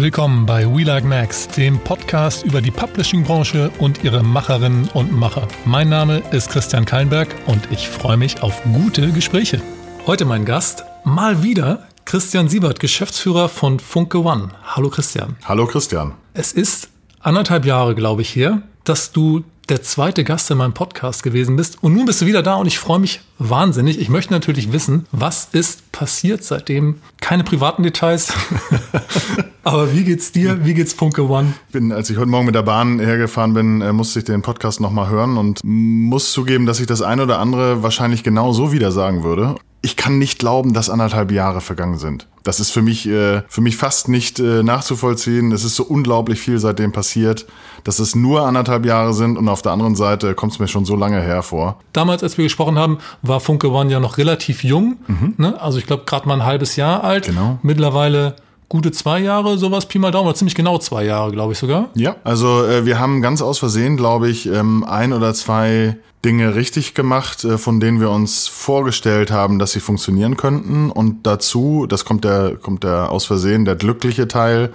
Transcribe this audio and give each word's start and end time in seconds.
Willkommen 0.00 0.46
bei 0.46 0.64
We 0.64 0.84
Like 0.84 1.04
Max, 1.04 1.46
dem 1.46 1.78
Podcast 1.78 2.42
über 2.42 2.62
die 2.62 2.70
Publishing-Branche 2.70 3.70
und 3.80 4.02
ihre 4.02 4.22
Macherinnen 4.22 4.88
und 4.94 5.12
Macher. 5.12 5.46
Mein 5.66 5.90
Name 5.90 6.22
ist 6.30 6.48
Christian 6.48 6.86
Kallenberg 6.86 7.28
und 7.44 7.60
ich 7.70 7.86
freue 7.86 8.16
mich 8.16 8.42
auf 8.42 8.62
gute 8.72 9.12
Gespräche. 9.12 9.60
Heute 10.06 10.24
mein 10.24 10.46
Gast, 10.46 10.84
mal 11.04 11.42
wieder 11.42 11.86
Christian 12.06 12.48
Siebert, 12.48 12.80
Geschäftsführer 12.80 13.50
von 13.50 13.78
Funke 13.78 14.24
One. 14.24 14.48
Hallo 14.64 14.88
Christian. 14.88 15.36
Hallo 15.44 15.66
Christian. 15.66 16.14
Es 16.32 16.52
ist 16.52 16.88
anderthalb 17.20 17.66
Jahre, 17.66 17.94
glaube 17.94 18.22
ich, 18.22 18.34
her, 18.34 18.62
dass 18.84 19.12
du 19.12 19.44
der 19.70 19.82
zweite 19.82 20.24
Gast 20.24 20.50
in 20.50 20.58
meinem 20.58 20.74
Podcast 20.74 21.22
gewesen 21.22 21.54
bist. 21.54 21.82
Und 21.82 21.94
nun 21.94 22.04
bist 22.04 22.20
du 22.20 22.26
wieder 22.26 22.42
da 22.42 22.56
und 22.56 22.66
ich 22.66 22.78
freue 22.78 22.98
mich 22.98 23.20
wahnsinnig. 23.38 24.00
Ich 24.00 24.08
möchte 24.08 24.32
natürlich 24.32 24.72
wissen, 24.72 25.06
was 25.12 25.48
ist 25.52 25.92
passiert 25.92 26.42
seitdem? 26.42 26.96
Keine 27.20 27.44
privaten 27.44 27.84
Details. 27.84 28.32
Aber 29.62 29.92
wie 29.94 30.02
geht's 30.02 30.32
dir? 30.32 30.64
Wie 30.64 30.74
geht's 30.74 30.92
Funke 30.92 31.28
One? 31.28 31.54
Bin, 31.70 31.92
als 31.92 32.10
ich 32.10 32.16
heute 32.16 32.28
Morgen 32.28 32.46
mit 32.46 32.56
der 32.56 32.62
Bahn 32.62 32.98
hergefahren 32.98 33.54
bin, 33.54 33.80
äh, 33.80 33.92
musste 33.92 34.18
ich 34.18 34.24
den 34.24 34.42
Podcast 34.42 34.80
nochmal 34.80 35.08
hören 35.08 35.36
und 35.36 35.60
muss 35.62 36.32
zugeben, 36.32 36.66
dass 36.66 36.80
ich 36.80 36.86
das 36.86 37.00
eine 37.00 37.22
oder 37.22 37.38
andere 37.38 37.82
wahrscheinlich 37.84 38.24
genau 38.24 38.52
so 38.52 38.72
wieder 38.72 38.90
sagen 38.90 39.22
würde 39.22 39.54
ich 39.82 39.96
kann 39.96 40.18
nicht 40.18 40.38
glauben, 40.38 40.74
dass 40.74 40.90
anderthalb 40.90 41.32
Jahre 41.32 41.60
vergangen 41.60 41.98
sind. 41.98 42.26
Das 42.42 42.60
ist 42.60 42.70
für 42.70 42.82
mich, 42.82 43.06
äh, 43.06 43.42
für 43.48 43.60
mich 43.60 43.76
fast 43.76 44.08
nicht 44.08 44.38
äh, 44.38 44.62
nachzuvollziehen. 44.62 45.52
Es 45.52 45.64
ist 45.64 45.76
so 45.76 45.84
unglaublich 45.84 46.40
viel 46.40 46.58
seitdem 46.58 46.92
passiert, 46.92 47.46
dass 47.84 47.98
es 47.98 48.14
nur 48.14 48.46
anderthalb 48.46 48.84
Jahre 48.86 49.12
sind 49.12 49.36
und 49.36 49.48
auf 49.48 49.62
der 49.62 49.72
anderen 49.72 49.94
Seite 49.94 50.34
kommt 50.34 50.52
es 50.52 50.58
mir 50.58 50.68
schon 50.68 50.84
so 50.84 50.96
lange 50.96 51.20
hervor. 51.20 51.78
Damals, 51.92 52.22
als 52.22 52.36
wir 52.38 52.44
gesprochen 52.44 52.78
haben, 52.78 52.98
war 53.22 53.40
Funke 53.40 53.70
One 53.70 53.90
ja 53.90 54.00
noch 54.00 54.18
relativ 54.18 54.64
jung. 54.64 54.98
Mhm. 55.06 55.34
Ne? 55.38 55.60
Also 55.60 55.78
ich 55.78 55.86
glaube 55.86 56.04
gerade 56.06 56.28
mal 56.28 56.34
ein 56.34 56.44
halbes 56.44 56.76
Jahr 56.76 57.04
alt. 57.04 57.26
Genau. 57.26 57.58
Mittlerweile 57.62 58.36
gute 58.70 58.92
zwei 58.92 59.18
Jahre, 59.18 59.58
sowas 59.58 59.86
Pi 59.86 59.98
mal 59.98 60.12
Daumen, 60.12 60.28
oder 60.28 60.36
ziemlich 60.36 60.54
genau 60.54 60.78
zwei 60.78 61.04
Jahre, 61.04 61.32
glaube 61.32 61.52
ich 61.52 61.58
sogar. 61.58 61.90
Ja, 61.94 62.16
also 62.24 62.64
äh, 62.64 62.86
wir 62.86 62.98
haben 62.98 63.20
ganz 63.20 63.42
aus 63.42 63.58
Versehen, 63.58 63.98
glaube 63.98 64.30
ich, 64.30 64.46
ähm, 64.46 64.84
ein 64.84 65.12
oder 65.12 65.34
zwei 65.34 65.96
Dinge 66.24 66.54
richtig 66.54 66.94
gemacht, 66.94 67.44
äh, 67.44 67.58
von 67.58 67.80
denen 67.80 68.00
wir 68.00 68.10
uns 68.10 68.46
vorgestellt 68.46 69.32
haben, 69.32 69.58
dass 69.58 69.72
sie 69.72 69.80
funktionieren 69.80 70.36
könnten. 70.36 70.90
Und 70.90 71.26
dazu, 71.26 71.86
das 71.88 72.04
kommt 72.04 72.24
der, 72.24 72.56
kommt 72.56 72.84
der 72.84 73.10
aus 73.10 73.24
Versehen, 73.24 73.64
der 73.64 73.74
glückliche 73.74 74.28
Teil, 74.28 74.72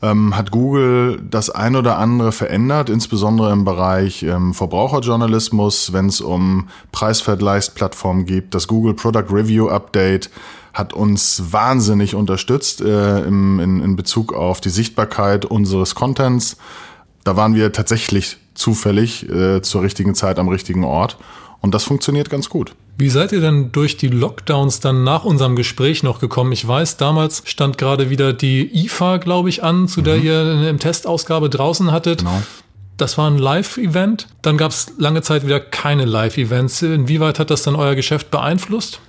ähm, 0.00 0.34
hat 0.34 0.50
Google 0.50 1.20
das 1.22 1.50
ein 1.50 1.76
oder 1.76 1.98
andere 1.98 2.32
verändert, 2.32 2.88
insbesondere 2.88 3.52
im 3.52 3.64
Bereich 3.64 4.22
ähm, 4.22 4.54
Verbraucherjournalismus, 4.54 5.92
wenn 5.92 6.06
es 6.06 6.22
um 6.22 6.68
Preisvergleichsplattformen 6.92 8.24
geht. 8.24 8.54
Das 8.54 8.66
Google 8.66 8.94
Product 8.94 9.26
Review 9.30 9.68
Update 9.68 10.30
hat 10.76 10.92
uns 10.92 11.42
wahnsinnig 11.52 12.14
unterstützt 12.14 12.82
äh, 12.82 13.24
im, 13.24 13.58
in, 13.60 13.80
in 13.80 13.96
Bezug 13.96 14.34
auf 14.34 14.60
die 14.60 14.68
Sichtbarkeit 14.68 15.46
unseres 15.46 15.94
Contents. 15.94 16.58
Da 17.24 17.34
waren 17.34 17.54
wir 17.54 17.72
tatsächlich 17.72 18.36
zufällig 18.54 19.28
äh, 19.28 19.62
zur 19.62 19.82
richtigen 19.82 20.14
Zeit 20.14 20.38
am 20.38 20.48
richtigen 20.48 20.84
Ort. 20.84 21.16
Und 21.62 21.74
das 21.74 21.84
funktioniert 21.84 22.28
ganz 22.28 22.50
gut. 22.50 22.74
Wie 22.98 23.08
seid 23.08 23.32
ihr 23.32 23.40
denn 23.40 23.72
durch 23.72 23.96
die 23.96 24.08
Lockdowns 24.08 24.80
dann 24.80 25.02
nach 25.02 25.24
unserem 25.24 25.56
Gespräch 25.56 26.02
noch 26.02 26.20
gekommen? 26.20 26.52
Ich 26.52 26.66
weiß, 26.66 26.98
damals 26.98 27.42
stand 27.46 27.78
gerade 27.78 28.10
wieder 28.10 28.34
die 28.34 28.84
IFA, 28.84 29.16
glaube 29.16 29.48
ich, 29.48 29.62
an, 29.62 29.88
zu 29.88 30.02
der 30.02 30.16
mhm. 30.16 30.24
ihr 30.24 30.40
eine 30.40 30.76
Testausgabe 30.76 31.48
draußen 31.48 31.90
hattet. 31.90 32.18
Genau. 32.18 32.42
Das 32.98 33.16
war 33.16 33.30
ein 33.30 33.38
Live-Event. 33.38 34.28
Dann 34.42 34.58
gab 34.58 34.72
es 34.72 34.92
lange 34.98 35.22
Zeit 35.22 35.44
wieder 35.44 35.60
keine 35.60 36.04
Live-Events. 36.04 36.82
Inwieweit 36.82 37.38
hat 37.38 37.50
das 37.50 37.62
dann 37.62 37.76
euer 37.76 37.94
Geschäft 37.94 38.30
beeinflusst? 38.30 39.00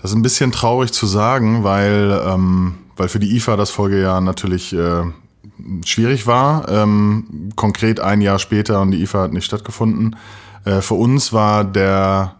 Das 0.00 0.12
ist 0.12 0.16
ein 0.16 0.22
bisschen 0.22 0.52
traurig 0.52 0.92
zu 0.92 1.06
sagen, 1.06 1.64
weil, 1.64 2.20
ähm, 2.24 2.74
weil 2.96 3.08
für 3.08 3.18
die 3.18 3.36
IFA 3.36 3.56
das 3.56 3.70
Folgejahr 3.70 4.20
natürlich 4.20 4.72
äh, 4.72 5.02
schwierig 5.84 6.26
war. 6.26 6.68
Ähm, 6.68 7.50
konkret 7.56 8.00
ein 8.00 8.20
Jahr 8.20 8.38
später 8.38 8.80
und 8.80 8.92
die 8.92 9.02
IFA 9.02 9.22
hat 9.22 9.32
nicht 9.32 9.44
stattgefunden. 9.44 10.16
Äh, 10.64 10.80
für 10.80 10.94
uns 10.94 11.32
war 11.32 11.64
der 11.64 12.34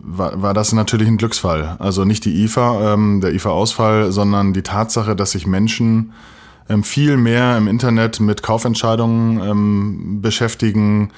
war, 0.00 0.40
war 0.40 0.54
das 0.54 0.72
natürlich 0.72 1.08
ein 1.08 1.16
Glücksfall. 1.16 1.76
Also 1.80 2.04
nicht 2.04 2.24
die 2.24 2.44
IFA, 2.44 2.94
ähm, 2.94 3.20
der 3.20 3.32
IFA-Ausfall, 3.34 4.12
sondern 4.12 4.52
die 4.52 4.62
Tatsache, 4.62 5.16
dass 5.16 5.32
sich 5.32 5.46
Menschen 5.46 6.12
ähm, 6.68 6.84
viel 6.84 7.16
mehr 7.16 7.56
im 7.56 7.66
Internet 7.66 8.20
mit 8.20 8.42
Kaufentscheidungen 8.42 9.40
ähm, 9.40 10.22
beschäftigen, 10.22 11.10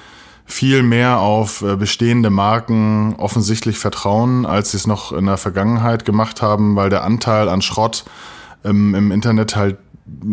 viel 0.51 0.83
mehr 0.83 1.19
auf 1.19 1.61
äh, 1.61 1.75
bestehende 1.75 2.29
Marken 2.29 3.15
offensichtlich 3.17 3.77
vertrauen, 3.77 4.45
als 4.45 4.71
sie 4.71 4.77
es 4.77 4.85
noch 4.85 5.11
in 5.11 5.25
der 5.25 5.37
Vergangenheit 5.37 6.05
gemacht 6.05 6.41
haben, 6.41 6.75
weil 6.75 6.89
der 6.89 7.03
Anteil 7.03 7.49
an 7.49 7.61
Schrott 7.61 8.03
ähm, 8.63 8.93
im 8.93 9.11
Internet 9.11 9.55
halt 9.55 9.77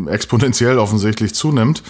exponentiell 0.06 0.78
offensichtlich 0.78 1.34
zunimmt. 1.34 1.82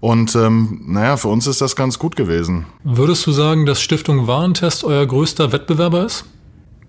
Und 0.00 0.34
ähm, 0.36 0.82
naja, 0.86 1.16
für 1.16 1.28
uns 1.28 1.46
ist 1.46 1.60
das 1.60 1.76
ganz 1.76 1.98
gut 1.98 2.16
gewesen. 2.16 2.66
Würdest 2.82 3.26
du 3.26 3.32
sagen, 3.32 3.66
dass 3.66 3.80
Stiftung 3.80 4.26
Warentest 4.26 4.84
euer 4.84 5.06
größter 5.06 5.52
Wettbewerber 5.52 6.04
ist? 6.04 6.24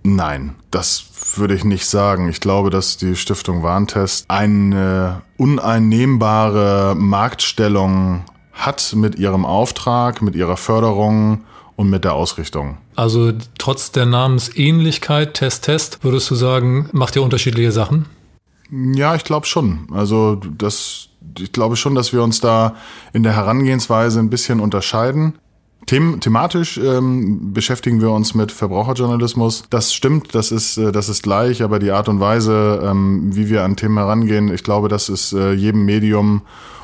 Nein, 0.03 0.55
das 0.71 1.05
würde 1.35 1.53
ich 1.53 1.65
nicht 1.65 1.85
sagen. 1.85 2.29
Ich 2.29 2.39
glaube, 2.39 2.69
dass 2.69 2.97
die 2.97 3.15
Stiftung 3.15 3.61
Warentest 3.63 4.25
eine 4.29 5.21
uneinnehmbare 5.37 6.95
Marktstellung 6.97 8.23
hat 8.57 8.93
mit 8.95 9.17
ihrem 9.17 9.45
Auftrag, 9.45 10.21
mit 10.21 10.35
ihrer 10.35 10.57
Förderung 10.57 11.43
und 11.75 11.89
mit 11.89 12.03
der 12.03 12.13
Ausrichtung. 12.13 12.77
Also 12.95 13.31
trotz 13.57 13.91
der 13.91 14.05
Namensähnlichkeit 14.05 15.35
Test 15.35 15.63
Test, 15.65 16.03
würdest 16.03 16.29
du 16.29 16.35
sagen, 16.35 16.89
macht 16.91 17.15
ihr 17.15 17.23
unterschiedliche 17.23 17.71
Sachen? 17.71 18.05
Ja, 18.69 19.15
ich 19.15 19.23
glaube 19.23 19.45
schon. 19.45 19.87
Also 19.93 20.35
das, 20.35 21.09
ich 21.39 21.51
glaube 21.51 21.75
schon, 21.75 21.95
dass 21.95 22.11
wir 22.11 22.23
uns 22.23 22.41
da 22.41 22.75
in 23.13 23.23
der 23.23 23.35
Herangehensweise 23.35 24.19
ein 24.19 24.29
bisschen 24.29 24.59
unterscheiden. 24.59 25.35
Them 25.85 26.19
thematisch 26.19 26.77
ähm, 26.77 27.53
beschäftigen 27.53 28.01
wir 28.01 28.11
uns 28.11 28.33
mit 28.33 28.51
Verbraucherjournalismus. 28.51 29.63
Das 29.69 29.93
stimmt, 29.93 30.35
das 30.35 30.51
ist, 30.51 30.77
äh, 30.77 30.91
das 30.91 31.07
ist 31.07 31.23
gleich, 31.23 31.63
aber 31.63 31.79
die 31.79 31.91
Art 31.91 32.09
und 32.09 32.19
Weise, 32.19 32.81
ähm, 32.83 33.33
wie 33.33 33.49
wir 33.49 33.63
an 33.63 33.77
Themen 33.77 33.97
herangehen, 33.97 34.53
ich 34.53 34.63
glaube, 34.63 34.89
das 34.89 35.07
ist 35.07 35.31
äh, 35.31 35.53
jedem 35.53 35.85
Medium 35.85 36.41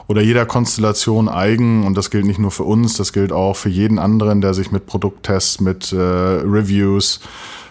oder 0.08 0.22
jeder 0.22 0.46
Konstellation 0.46 1.30
eigen 1.30 1.86
und 1.86 1.96
das 1.96 2.12
gilt 2.12 2.26
nicht 2.26 2.40
nur 2.40 2.52
für 2.52 2.64
uns, 2.64 2.98
das 2.98 3.14
gilt 3.14 3.32
auch 3.32 3.56
für 3.56 3.70
jeden 3.70 4.00
anderen, 4.00 4.42
der 4.42 4.54
sich 4.54 4.72
mit 4.72 4.86
Produkttests, 4.86 5.62
mit 5.62 5.92
äh, 5.94 5.98
Reviews, 5.98 7.20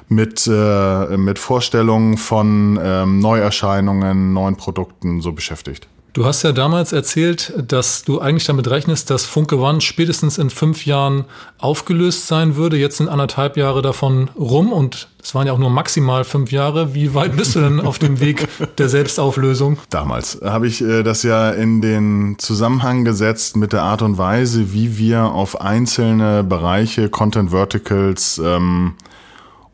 mit, 0.09 0.47
äh, 0.47 1.17
mit 1.17 1.39
Vorstellungen 1.39 2.17
von 2.17 2.79
ähm, 2.83 3.19
Neuerscheinungen, 3.19 4.33
neuen 4.33 4.57
Produkten 4.57 5.21
so 5.21 5.33
beschäftigt. 5.33 5.89
Du 6.15 6.27
hast 6.27 6.43
ja 6.43 6.53
damals 6.53 6.93
erzählt, 6.93 7.55
dass 7.57 8.05
du 8.05 8.21
eigentlich 8.21 8.45
damit 8.45 8.69
rechnest, 8.69 9.09
dass 9.09 9.25
Funke 9.25 9.59
One 9.59 9.81
spätestens 9.81 10.37
in 10.37 10.51
fünf 10.51 10.85
Jahren 10.85 11.25
aufgelöst 11.57 12.27
sein 12.27 12.55
würde. 12.55 12.77
Jetzt 12.77 12.99
sind 12.99 13.09
anderthalb 13.09 13.57
Jahre 13.57 13.81
davon 13.81 14.29
rum 14.37 14.75
und 14.75 15.09
es 15.23 15.35
waren 15.35 15.47
ja 15.47 15.55
auch 15.55 15.59
nur 15.59 15.71
maximal 15.71 16.25
fünf 16.25 16.53
Jahre. 16.53 16.93
Wie 16.93 17.15
weit 17.15 17.35
bist 17.39 17.55
du 17.55 17.61
denn 17.61 17.81
auf 17.81 17.99
dem 17.99 18.21
Weg 18.21 18.47
der 18.77 18.91
Selbstauflösung? 18.91 19.79
Damals 19.89 20.39
habe 20.45 20.67
ich 20.67 20.83
äh, 20.83 21.03
das 21.03 21.23
ja 21.23 21.51
in 21.51 21.81
den 21.81 22.37
Zusammenhang 22.39 23.07
gesetzt 23.07 23.57
mit 23.57 23.73
der 23.73 23.83
Art 23.83 24.03
und 24.03 24.19
Weise, 24.19 24.75
wie 24.75 24.99
wir 24.99 25.33
auf 25.33 25.63
einzelne 25.63 26.45
Bereiche, 26.45 27.09
Content 27.09 27.53
Verticals, 27.53 28.39
ähm, 28.45 28.97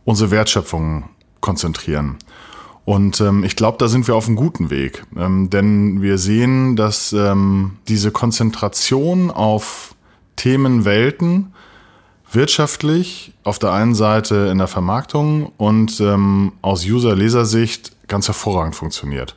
unsere 0.05 0.31
Wertschöpfung 0.31 1.11
konzentrieren. 1.41 2.19
Und 2.89 3.21
ähm, 3.21 3.45
ich 3.45 3.55
glaube, 3.55 3.77
da 3.77 3.87
sind 3.87 4.09
wir 4.09 4.17
auf 4.17 4.29
einem 4.29 4.37
guten 4.37 4.71
Weg. 4.71 5.05
Ähm, 5.15 5.51
denn 5.51 6.01
wir 6.01 6.17
sehen, 6.17 6.75
dass 6.75 7.13
ähm, 7.13 7.73
diese 7.87 8.11
Konzentration 8.13 9.31
auf 9.31 9.95
Themenwelten 10.37 11.53
wirtschaftlich 12.33 13.35
auf 13.45 13.59
der 13.59 13.73
einen 13.73 13.95
Seite 13.95 14.49
in 14.51 14.57
der 14.57 14.69
Vermarktung 14.69 15.53
und 15.59 16.01
ähm, 16.01 16.53
aus 16.63 16.87
User-Leser-Sicht 16.87 17.93
ganz 18.09 18.27
hervorragend 18.27 18.75
funktioniert. 18.75 19.37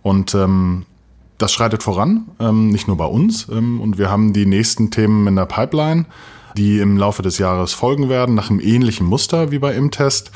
Und 0.00 0.34
ähm, 0.34 0.86
das 1.36 1.52
schreitet 1.52 1.82
voran, 1.82 2.24
ähm, 2.40 2.70
nicht 2.70 2.88
nur 2.88 2.96
bei 2.96 3.04
uns. 3.04 3.50
Ähm, 3.50 3.82
und 3.82 3.98
wir 3.98 4.10
haben 4.10 4.32
die 4.32 4.46
nächsten 4.46 4.90
Themen 4.90 5.26
in 5.26 5.36
der 5.36 5.44
Pipeline 5.44 6.06
die 6.56 6.80
im 6.80 6.96
Laufe 6.96 7.22
des 7.22 7.38
Jahres 7.38 7.72
folgen 7.72 8.08
werden, 8.08 8.34
nach 8.34 8.50
einem 8.50 8.58
ähnlichen 8.58 9.06
Muster 9.06 9.52
wie 9.52 9.58
bei 9.58 9.74
Imtest. 9.74 10.32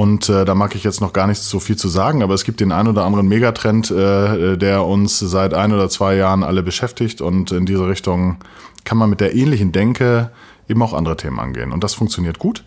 Und 0.00 0.30
äh, 0.30 0.46
da 0.46 0.54
mag 0.54 0.74
ich 0.74 0.82
jetzt 0.82 1.02
noch 1.02 1.12
gar 1.12 1.26
nicht 1.26 1.42
so 1.42 1.60
viel 1.60 1.76
zu 1.76 1.86
sagen, 1.86 2.22
aber 2.22 2.32
es 2.32 2.44
gibt 2.44 2.60
den 2.60 2.72
einen 2.72 2.88
oder 2.88 3.04
anderen 3.04 3.28
Megatrend, 3.28 3.90
äh, 3.90 4.56
der 4.56 4.86
uns 4.86 5.18
seit 5.18 5.52
ein 5.52 5.74
oder 5.74 5.90
zwei 5.90 6.16
Jahren 6.16 6.42
alle 6.42 6.62
beschäftigt. 6.62 7.20
Und 7.20 7.52
in 7.52 7.66
diese 7.66 7.86
Richtung 7.86 8.38
kann 8.84 8.96
man 8.96 9.10
mit 9.10 9.20
der 9.20 9.34
ähnlichen 9.34 9.72
Denke 9.72 10.30
eben 10.70 10.82
auch 10.82 10.94
andere 10.94 11.18
Themen 11.18 11.38
angehen. 11.38 11.70
Und 11.70 11.84
das 11.84 11.92
funktioniert 11.92 12.38
gut. 12.38 12.64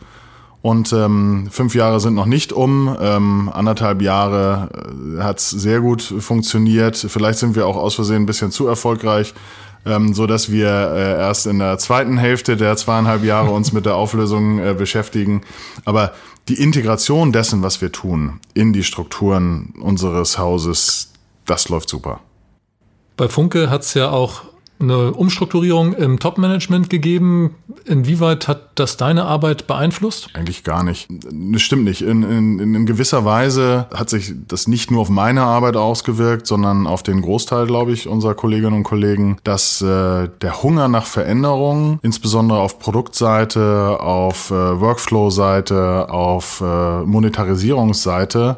Und 0.61 0.93
ähm, 0.93 1.47
fünf 1.49 1.73
Jahre 1.73 1.99
sind 1.99 2.13
noch 2.13 2.27
nicht 2.27 2.53
um. 2.53 2.95
Ähm, 3.01 3.49
anderthalb 3.51 4.03
Jahre 4.03 4.69
äh, 5.17 5.23
hat 5.23 5.39
es 5.39 5.49
sehr 5.49 5.81
gut 5.81 6.03
funktioniert. 6.03 6.95
Vielleicht 6.97 7.39
sind 7.39 7.55
wir 7.55 7.65
auch 7.65 7.77
aus 7.77 7.95
Versehen 7.95 8.21
ein 8.21 8.25
bisschen 8.27 8.51
zu 8.51 8.67
erfolgreich 8.67 9.33
ähm, 9.85 10.13
so 10.13 10.27
dass 10.27 10.51
wir 10.51 10.67
äh, 10.67 11.19
erst 11.19 11.45
in 11.45 11.59
der 11.59 11.77
zweiten 11.77 12.17
Hälfte 12.17 12.57
der 12.57 12.75
zweieinhalb 12.77 13.23
Jahre 13.23 13.51
uns 13.51 13.73
mit 13.73 13.85
der 13.85 13.95
Auflösung 13.95 14.59
äh, 14.59 14.73
beschäftigen. 14.73 15.41
Aber 15.85 16.13
die 16.49 16.61
Integration 16.61 17.31
dessen, 17.31 17.63
was 17.63 17.81
wir 17.81 17.91
tun, 17.91 18.39
in 18.53 18.73
die 18.73 18.83
Strukturen 18.83 19.73
unseres 19.81 20.37
Hauses, 20.37 21.13
das 21.45 21.69
läuft 21.69 21.89
super. 21.89 22.19
Bei 23.15 23.29
Funke 23.29 23.69
hat 23.69 23.83
es 23.83 23.93
ja 23.93 24.09
auch 24.09 24.41
eine 24.83 25.13
Umstrukturierung 25.13 25.93
im 25.93 26.19
Top-Management 26.19 26.89
gegeben. 26.89 27.55
Inwieweit 27.85 28.47
hat 28.47 28.71
das 28.75 28.97
deine 28.97 29.25
Arbeit 29.25 29.67
beeinflusst? 29.67 30.29
Eigentlich 30.33 30.63
gar 30.63 30.83
nicht. 30.83 31.07
Das 31.09 31.61
stimmt 31.61 31.85
nicht. 31.85 32.01
In, 32.01 32.23
in, 32.23 32.75
in 32.75 32.85
gewisser 32.85 33.25
Weise 33.25 33.87
hat 33.93 34.09
sich 34.09 34.33
das 34.47 34.67
nicht 34.67 34.91
nur 34.91 35.01
auf 35.01 35.09
meine 35.09 35.41
Arbeit 35.41 35.75
ausgewirkt, 35.75 36.47
sondern 36.47 36.87
auf 36.87 37.03
den 37.03 37.21
Großteil, 37.21 37.65
glaube 37.65 37.91
ich, 37.91 38.07
unserer 38.07 38.35
Kolleginnen 38.35 38.73
und 38.73 38.83
Kollegen, 38.83 39.37
dass 39.43 39.81
äh, 39.81 40.29
der 40.41 40.63
Hunger 40.63 40.87
nach 40.87 41.05
Veränderungen, 41.05 41.99
insbesondere 42.01 42.59
auf 42.59 42.79
Produktseite, 42.79 43.99
auf 43.99 44.51
äh, 44.51 44.53
Workflow-Seite, 44.53 46.09
auf 46.09 46.61
äh, 46.61 47.01
Monetarisierungsseite, 47.03 48.57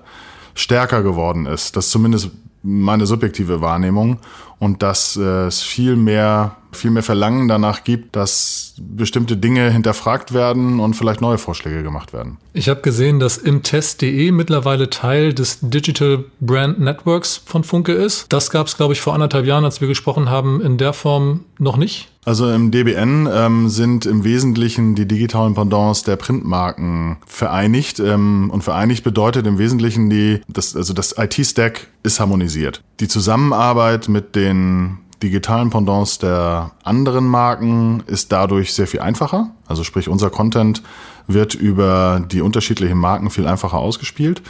stärker 0.56 1.04
geworden 1.04 1.46
ist. 1.46 1.76
Das 1.76 1.90
zumindest 1.90 2.32
meine 2.66 3.06
subjektive 3.06 3.62
Wahrnehmung 3.62 4.18
und 4.60 4.84
dass 4.84 5.18
äh, 5.18 5.48
es 5.48 5.62
viel 5.62 5.96
mehr, 5.96 6.56
viel 6.76 6.92
mehr 6.92 7.04
Verlangen 7.04 7.48
danach 7.48 7.84
gibt, 7.84 8.16
dass 8.16 8.74
bestimmte 8.78 9.38
Dinge 9.38 9.72
hinterfragt 9.72 10.34
werden 10.34 10.80
und 10.80 10.96
vielleicht 10.96 11.22
neue 11.22 11.38
Vorschläge 11.38 11.84
gemacht 11.84 12.14
werden. 12.14 12.38
Ich 12.54 12.70
habe 12.70 12.82
gesehen, 12.82 13.20
dass 13.20 13.38
im 13.38 13.64
Test.de 13.64 14.32
mittlerweile 14.32 14.90
Teil 14.90 15.34
des 15.34 15.60
Digital 15.62 16.26
Brand 16.40 16.80
Networks 16.80 17.42
von 17.46 17.64
Funke 17.64 17.94
ist. 17.94 18.26
Das 18.30 18.50
gab 18.50 18.68
es, 18.68 18.78
glaube 18.78 18.94
ich, 18.94 19.02
vor 19.02 19.14
anderthalb 19.14 19.46
Jahren, 19.46 19.66
als 19.66 19.82
wir 19.82 19.88
gesprochen 19.88 20.30
haben, 20.30 20.62
in 20.62 20.78
der 20.78 20.94
Form 20.94 21.46
noch 21.58 21.78
nicht. 21.78 22.10
Also 22.26 22.52
im 22.52 22.72
DBN 22.72 23.30
ähm, 23.32 23.70
sind 23.70 24.08
im 24.08 24.24
Wesentlichen 24.24 24.96
die 24.96 25.08
digitalen 25.08 25.54
Pendants 25.54 26.02
der 26.02 26.16
Printmarken 26.16 27.18
vereinigt. 27.28 28.00
Ähm, 28.00 28.50
und 28.52 28.64
vereinigt 28.64 29.04
bedeutet 29.04 29.46
im 29.46 29.60
Wesentlichen 29.60 30.10
die, 30.10 30.42
das, 30.48 30.76
also 30.76 30.94
das 30.94 31.16
IT-Stack 31.18 31.88
ist 32.02 32.20
harmonisiert. 32.20 32.82
Die 33.00 33.08
Zusammenarbeit 33.08 34.10
mit 34.10 34.36
den 34.36 34.98
digitalen 35.24 35.70
Pendants 35.70 36.20
der 36.20 36.72
anderen 36.84 37.26
Marken 37.26 38.04
ist 38.08 38.32
dadurch 38.32 38.74
sehr 38.74 38.88
viel 38.88 39.00
einfacher. 39.00 39.52
Also 39.68 39.84
sprich, 39.84 40.10
unser 40.10 40.30
Content 40.30 40.84
wird 41.28 41.56
über 41.56 42.22
die 42.32 42.42
unterschiedlichen 42.42 42.98
Marken 42.98 43.30
viel 43.30 43.48
einfacher 43.48 43.78
ausgespielt 43.78 44.42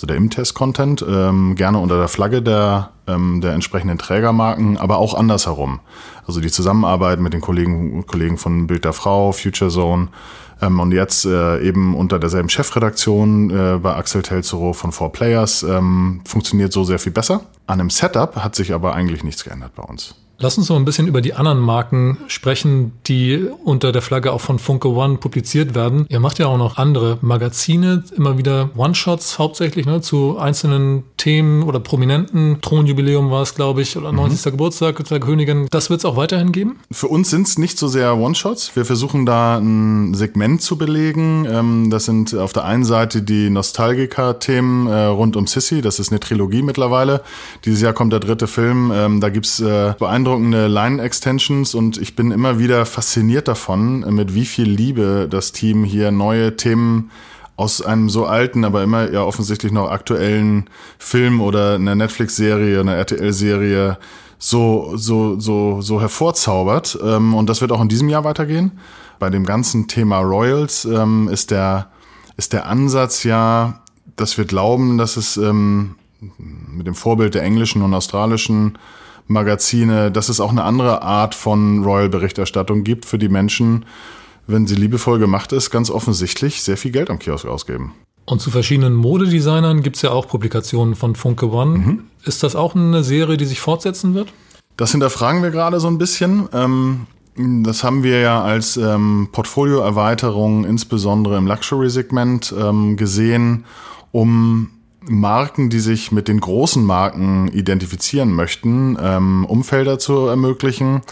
also 0.00 0.06
der 0.06 0.16
Im-Test-Content, 0.16 1.04
ähm, 1.06 1.56
gerne 1.56 1.78
unter 1.78 1.98
der 1.98 2.08
Flagge 2.08 2.40
der, 2.40 2.88
ähm, 3.06 3.42
der 3.42 3.52
entsprechenden 3.52 3.98
Trägermarken, 3.98 4.78
aber 4.78 4.96
auch 4.96 5.12
andersherum. 5.12 5.80
Also 6.26 6.40
die 6.40 6.50
Zusammenarbeit 6.50 7.20
mit 7.20 7.34
den 7.34 7.42
Kollegen 7.42 8.06
Kollegen 8.06 8.38
von 8.38 8.66
Bild 8.66 8.86
der 8.86 8.94
Frau, 8.94 9.32
Future 9.32 9.70
Zone 9.70 10.08
ähm, 10.62 10.80
und 10.80 10.92
jetzt 10.92 11.26
äh, 11.26 11.60
eben 11.60 11.94
unter 11.94 12.18
derselben 12.18 12.48
Chefredaktion 12.48 13.50
äh, 13.50 13.78
bei 13.78 13.94
Axel 13.94 14.22
Telzero 14.22 14.72
von 14.72 14.90
Four 14.90 15.12
Players 15.12 15.64
ähm, 15.64 16.22
funktioniert 16.24 16.72
so 16.72 16.82
sehr 16.82 16.98
viel 16.98 17.12
besser. 17.12 17.42
An 17.66 17.76
dem 17.76 17.90
Setup 17.90 18.36
hat 18.36 18.54
sich 18.54 18.72
aber 18.72 18.94
eigentlich 18.94 19.22
nichts 19.22 19.44
geändert 19.44 19.74
bei 19.74 19.82
uns. 19.82 20.14
Lass 20.42 20.56
uns 20.56 20.70
noch 20.70 20.76
ein 20.76 20.86
bisschen 20.86 21.06
über 21.06 21.20
die 21.20 21.34
anderen 21.34 21.58
Marken 21.58 22.16
sprechen, 22.26 22.92
die 23.06 23.46
unter 23.62 23.92
der 23.92 24.00
Flagge 24.00 24.32
auch 24.32 24.40
von 24.40 24.58
Funke 24.58 24.88
One 24.88 25.18
publiziert 25.18 25.74
werden. 25.74 26.06
Ihr 26.08 26.18
macht 26.18 26.38
ja 26.38 26.46
auch 26.46 26.56
noch 26.56 26.78
andere 26.78 27.18
Magazine, 27.20 28.04
immer 28.16 28.38
wieder 28.38 28.70
One-Shots 28.74 29.38
hauptsächlich 29.38 29.84
ne, 29.84 30.00
zu 30.00 30.38
einzelnen 30.38 31.02
Themen 31.18 31.62
oder 31.64 31.78
Prominenten. 31.78 32.62
Thronjubiläum 32.62 33.30
war 33.30 33.42
es, 33.42 33.54
glaube 33.54 33.82
ich, 33.82 33.98
oder 33.98 34.12
90. 34.12 34.46
Mhm. 34.46 34.50
Geburtstag 34.52 35.04
der 35.04 35.20
Königin. 35.20 35.68
Das 35.70 35.90
wird 35.90 36.00
es 36.00 36.06
auch 36.06 36.16
weiterhin 36.16 36.52
geben? 36.52 36.78
Für 36.90 37.08
uns 37.08 37.28
sind 37.28 37.46
es 37.46 37.58
nicht 37.58 37.76
so 37.76 37.86
sehr 37.86 38.16
One-Shots. 38.16 38.74
Wir 38.74 38.86
versuchen 38.86 39.26
da 39.26 39.58
ein 39.58 40.14
Segment 40.14 40.62
zu 40.62 40.78
belegen. 40.78 41.46
Ähm, 41.50 41.90
das 41.90 42.06
sind 42.06 42.34
auf 42.34 42.54
der 42.54 42.64
einen 42.64 42.84
Seite 42.84 43.20
die 43.20 43.50
Nostalgiker-Themen 43.50 44.86
äh, 44.86 45.04
rund 45.04 45.36
um 45.36 45.46
Sissy. 45.46 45.82
Das 45.82 45.98
ist 45.98 46.10
eine 46.10 46.20
Trilogie 46.20 46.62
mittlerweile. 46.62 47.20
Dieses 47.66 47.82
Jahr 47.82 47.92
kommt 47.92 48.14
der 48.14 48.20
dritte 48.20 48.46
Film. 48.46 48.90
Ähm, 48.94 49.20
da 49.20 49.28
gibt 49.28 49.44
es 49.44 49.60
äh, 49.60 49.92
beeindruckende 49.98 50.29
beeindruckende 50.30 50.68
Line-Extensions 50.68 51.74
und 51.74 51.98
ich 51.98 52.14
bin 52.14 52.30
immer 52.30 52.60
wieder 52.60 52.86
fasziniert 52.86 53.48
davon, 53.48 54.00
mit 54.14 54.32
wie 54.32 54.44
viel 54.44 54.68
Liebe 54.70 55.26
das 55.28 55.50
Team 55.50 55.82
hier 55.82 56.12
neue 56.12 56.56
Themen 56.56 57.10
aus 57.56 57.82
einem 57.82 58.08
so 58.08 58.26
alten, 58.26 58.64
aber 58.64 58.84
immer 58.84 59.10
ja 59.10 59.24
offensichtlich 59.24 59.72
noch 59.72 59.90
aktuellen 59.90 60.70
Film 60.98 61.40
oder 61.40 61.74
einer 61.74 61.96
Netflix-Serie, 61.96 62.78
einer 62.80 62.94
RTL-Serie 62.94 63.98
so, 64.38 64.92
so, 64.94 65.38
so, 65.40 65.80
so 65.80 66.00
hervorzaubert. 66.00 66.96
Ähm, 67.04 67.34
und 67.34 67.50
das 67.50 67.60
wird 67.60 67.72
auch 67.72 67.82
in 67.82 67.88
diesem 67.88 68.08
Jahr 68.08 68.22
weitergehen. 68.22 68.78
Bei 69.18 69.30
dem 69.30 69.44
ganzen 69.44 69.88
Thema 69.88 70.20
Royals 70.20 70.84
ähm, 70.84 71.28
ist 71.28 71.50
der, 71.50 71.88
ist 72.36 72.52
der 72.52 72.66
Ansatz 72.66 73.24
ja, 73.24 73.80
dass 74.14 74.38
wir 74.38 74.44
glauben, 74.44 74.96
dass 74.96 75.16
es 75.16 75.36
ähm, 75.36 75.96
mit 76.38 76.86
dem 76.86 76.94
Vorbild 76.94 77.34
der 77.34 77.42
englischen 77.42 77.82
und 77.82 77.92
australischen 77.92 78.78
Magazine, 79.30 80.10
dass 80.10 80.28
es 80.28 80.40
auch 80.40 80.50
eine 80.50 80.64
andere 80.64 81.02
Art 81.02 81.34
von 81.34 81.84
Royal-Berichterstattung 81.84 82.84
gibt 82.84 83.06
für 83.06 83.18
die 83.18 83.28
Menschen, 83.28 83.86
wenn 84.46 84.66
sie 84.66 84.74
liebevoll 84.74 85.18
gemacht 85.18 85.52
ist, 85.52 85.70
ganz 85.70 85.90
offensichtlich 85.90 86.62
sehr 86.62 86.76
viel 86.76 86.90
Geld 86.90 87.10
am 87.10 87.18
Kiosk 87.18 87.46
ausgeben. 87.46 87.94
Und 88.26 88.40
zu 88.40 88.50
verschiedenen 88.50 88.94
Modedesignern 88.94 89.82
gibt 89.82 89.96
es 89.96 90.02
ja 90.02 90.10
auch 90.10 90.28
Publikationen 90.28 90.94
von 90.94 91.14
Funke 91.14 91.50
One. 91.50 91.78
Mhm. 91.78 92.04
Ist 92.24 92.42
das 92.42 92.54
auch 92.54 92.74
eine 92.74 93.02
Serie, 93.02 93.36
die 93.36 93.46
sich 93.46 93.60
fortsetzen 93.60 94.14
wird? 94.14 94.32
Das 94.76 94.92
hinterfragen 94.92 95.42
wir 95.42 95.50
gerade 95.50 95.80
so 95.80 95.88
ein 95.88 95.98
bisschen. 95.98 96.48
Ähm, 96.52 97.06
das 97.36 97.84
haben 97.84 98.02
wir 98.02 98.20
ja 98.20 98.42
als 98.42 98.76
ähm, 98.76 99.28
Portfolioerweiterung 99.32 100.64
insbesondere 100.64 101.38
im 101.38 101.46
Luxury-Segment 101.46 102.54
ähm, 102.58 102.96
gesehen, 102.96 103.64
um 104.12 104.70
Marken, 105.06 105.70
die 105.70 105.80
sich 105.80 106.12
mit 106.12 106.28
den 106.28 106.40
großen 106.40 106.84
Marken 106.84 107.48
identifizieren 107.48 108.32
möchten, 108.32 108.98
ähm, 109.00 109.44
Umfelder 109.46 109.98
zu 109.98 110.26
ermöglichen. 110.26 111.02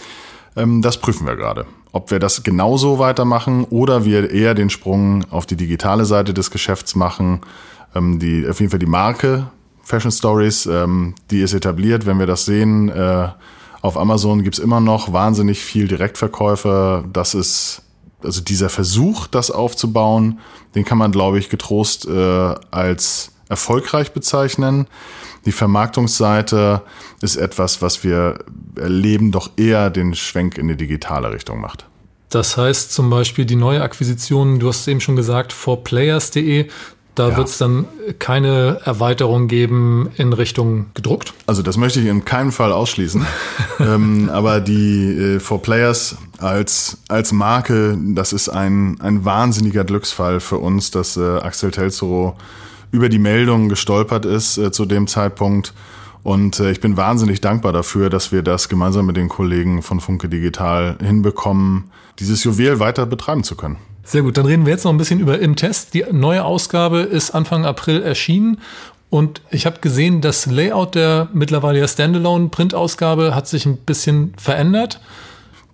Ähm, 0.56 0.82
das 0.82 0.98
prüfen 1.00 1.26
wir 1.26 1.36
gerade. 1.36 1.66
Ob 1.92 2.10
wir 2.10 2.18
das 2.18 2.42
genauso 2.42 2.98
weitermachen 2.98 3.64
oder 3.64 4.04
wir 4.04 4.30
eher 4.30 4.54
den 4.54 4.70
Sprung 4.70 5.24
auf 5.30 5.46
die 5.46 5.56
digitale 5.56 6.04
Seite 6.04 6.34
des 6.34 6.50
Geschäfts 6.50 6.94
machen. 6.94 7.40
Ähm, 7.94 8.18
die, 8.18 8.46
auf 8.46 8.60
jeden 8.60 8.70
Fall 8.70 8.78
die 8.78 8.86
Marke 8.86 9.50
Fashion 9.82 10.12
Stories, 10.12 10.66
ähm, 10.66 11.14
die 11.30 11.40
ist 11.40 11.54
etabliert. 11.54 12.04
Wenn 12.04 12.18
wir 12.18 12.26
das 12.26 12.44
sehen, 12.44 12.90
äh, 12.90 13.28
auf 13.80 13.96
Amazon 13.96 14.42
gibt's 14.42 14.58
immer 14.58 14.80
noch 14.80 15.12
wahnsinnig 15.14 15.60
viel 15.60 15.88
Direktverkäufe. 15.88 17.04
Das 17.12 17.34
ist 17.34 17.82
also 18.22 18.42
dieser 18.42 18.68
Versuch, 18.68 19.28
das 19.28 19.50
aufzubauen, 19.50 20.40
den 20.74 20.84
kann 20.84 20.98
man, 20.98 21.12
glaube 21.12 21.38
ich, 21.38 21.48
getrost 21.48 22.06
äh, 22.06 22.54
als 22.70 23.32
erfolgreich 23.48 24.12
bezeichnen. 24.12 24.86
Die 25.44 25.52
Vermarktungsseite 25.52 26.82
ist 27.20 27.36
etwas, 27.36 27.80
was 27.82 28.04
wir 28.04 28.38
erleben, 28.76 29.32
doch 29.32 29.50
eher 29.56 29.90
den 29.90 30.14
Schwenk 30.14 30.58
in 30.58 30.68
die 30.68 30.76
digitale 30.76 31.32
Richtung 31.32 31.60
macht. 31.60 31.86
Das 32.30 32.56
heißt 32.56 32.92
zum 32.92 33.08
Beispiel 33.08 33.46
die 33.46 33.56
neue 33.56 33.82
Akquisition, 33.82 34.58
du 34.58 34.68
hast 34.68 34.80
es 34.80 34.88
eben 34.88 35.00
schon 35.00 35.16
gesagt, 35.16 35.52
forplayers.de, 35.52 36.68
da 37.14 37.30
ja. 37.30 37.36
wird 37.36 37.48
es 37.48 37.58
dann 37.58 37.86
keine 38.20 38.80
Erweiterung 38.84 39.48
geben 39.48 40.10
in 40.16 40.32
Richtung 40.32 40.86
gedruckt? 40.94 41.34
Also 41.46 41.62
das 41.62 41.76
möchte 41.76 41.98
ich 41.98 42.06
in 42.06 42.24
keinem 42.24 42.52
Fall 42.52 42.70
ausschließen. 42.70 43.26
ähm, 43.80 44.30
aber 44.30 44.60
die 44.60 45.36
äh, 45.36 45.40
For 45.40 45.60
Players 45.60 46.16
als, 46.38 46.98
als 47.08 47.32
Marke, 47.32 47.98
das 47.98 48.32
ist 48.32 48.48
ein, 48.48 49.00
ein 49.00 49.24
wahnsinniger 49.24 49.82
Glücksfall 49.84 50.38
für 50.38 50.58
uns, 50.58 50.92
dass 50.92 51.16
äh, 51.16 51.38
Axel 51.38 51.72
Telzero 51.72 52.36
über 52.90 53.08
die 53.08 53.18
Meldung 53.18 53.68
gestolpert 53.68 54.24
ist 54.24 54.58
äh, 54.58 54.70
zu 54.72 54.86
dem 54.86 55.06
Zeitpunkt. 55.06 55.74
Und 56.22 56.60
äh, 56.60 56.70
ich 56.70 56.80
bin 56.80 56.96
wahnsinnig 56.96 57.40
dankbar 57.40 57.72
dafür, 57.72 58.10
dass 58.10 58.32
wir 58.32 58.42
das 58.42 58.68
gemeinsam 58.68 59.06
mit 59.06 59.16
den 59.16 59.28
Kollegen 59.28 59.82
von 59.82 60.00
Funke 60.00 60.28
Digital 60.28 60.96
hinbekommen, 61.00 61.90
dieses 62.18 62.44
Juwel 62.44 62.80
weiter 62.80 63.06
betreiben 63.06 63.44
zu 63.44 63.56
können. 63.56 63.76
Sehr 64.04 64.22
gut, 64.22 64.38
dann 64.38 64.46
reden 64.46 64.64
wir 64.64 64.72
jetzt 64.72 64.84
noch 64.84 64.92
ein 64.92 64.98
bisschen 64.98 65.20
über 65.20 65.38
Im 65.38 65.54
Test. 65.54 65.92
Die 65.92 66.04
neue 66.10 66.44
Ausgabe 66.44 67.00
ist 67.00 67.32
Anfang 67.32 67.66
April 67.66 68.02
erschienen 68.02 68.58
und 69.10 69.40
ich 69.50 69.66
habe 69.66 69.80
gesehen, 69.80 70.20
das 70.20 70.46
Layout 70.46 70.94
der 70.94 71.28
mittlerweile 71.32 71.86
Standalone-Printausgabe 71.86 73.34
hat 73.34 73.48
sich 73.48 73.64
ein 73.64 73.76
bisschen 73.78 74.34
verändert. 74.36 75.00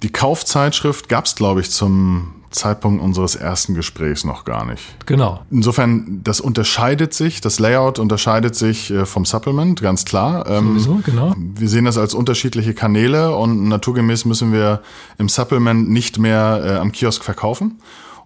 Die 0.02 0.10
Kaufzeitschrift 0.10 1.08
gab 1.08 1.26
es, 1.26 1.34
glaube 1.34 1.60
ich, 1.60 1.70
zum 1.70 2.34
Zeitpunkt 2.54 3.02
unseres 3.02 3.34
ersten 3.34 3.74
Gesprächs 3.74 4.24
noch 4.24 4.44
gar 4.44 4.64
nicht. 4.64 4.82
Genau. 5.06 5.42
Insofern, 5.50 6.20
das 6.22 6.40
unterscheidet 6.40 7.12
sich, 7.12 7.40
das 7.40 7.58
Layout 7.58 7.98
unterscheidet 7.98 8.54
sich 8.54 8.90
äh, 8.90 9.06
vom 9.06 9.24
Supplement, 9.24 9.80
ganz 9.80 10.04
klar. 10.04 10.48
Ähm, 10.48 10.78
Sowieso, 10.78 11.00
genau. 11.04 11.34
Wir 11.36 11.68
sehen 11.68 11.84
das 11.84 11.98
als 11.98 12.14
unterschiedliche 12.14 12.74
Kanäle 12.74 13.34
und 13.34 13.68
naturgemäß 13.68 14.24
müssen 14.24 14.52
wir 14.52 14.82
im 15.18 15.28
Supplement 15.28 15.90
nicht 15.90 16.18
mehr 16.18 16.62
äh, 16.64 16.76
am 16.76 16.92
Kiosk 16.92 17.24
verkaufen. 17.24 17.78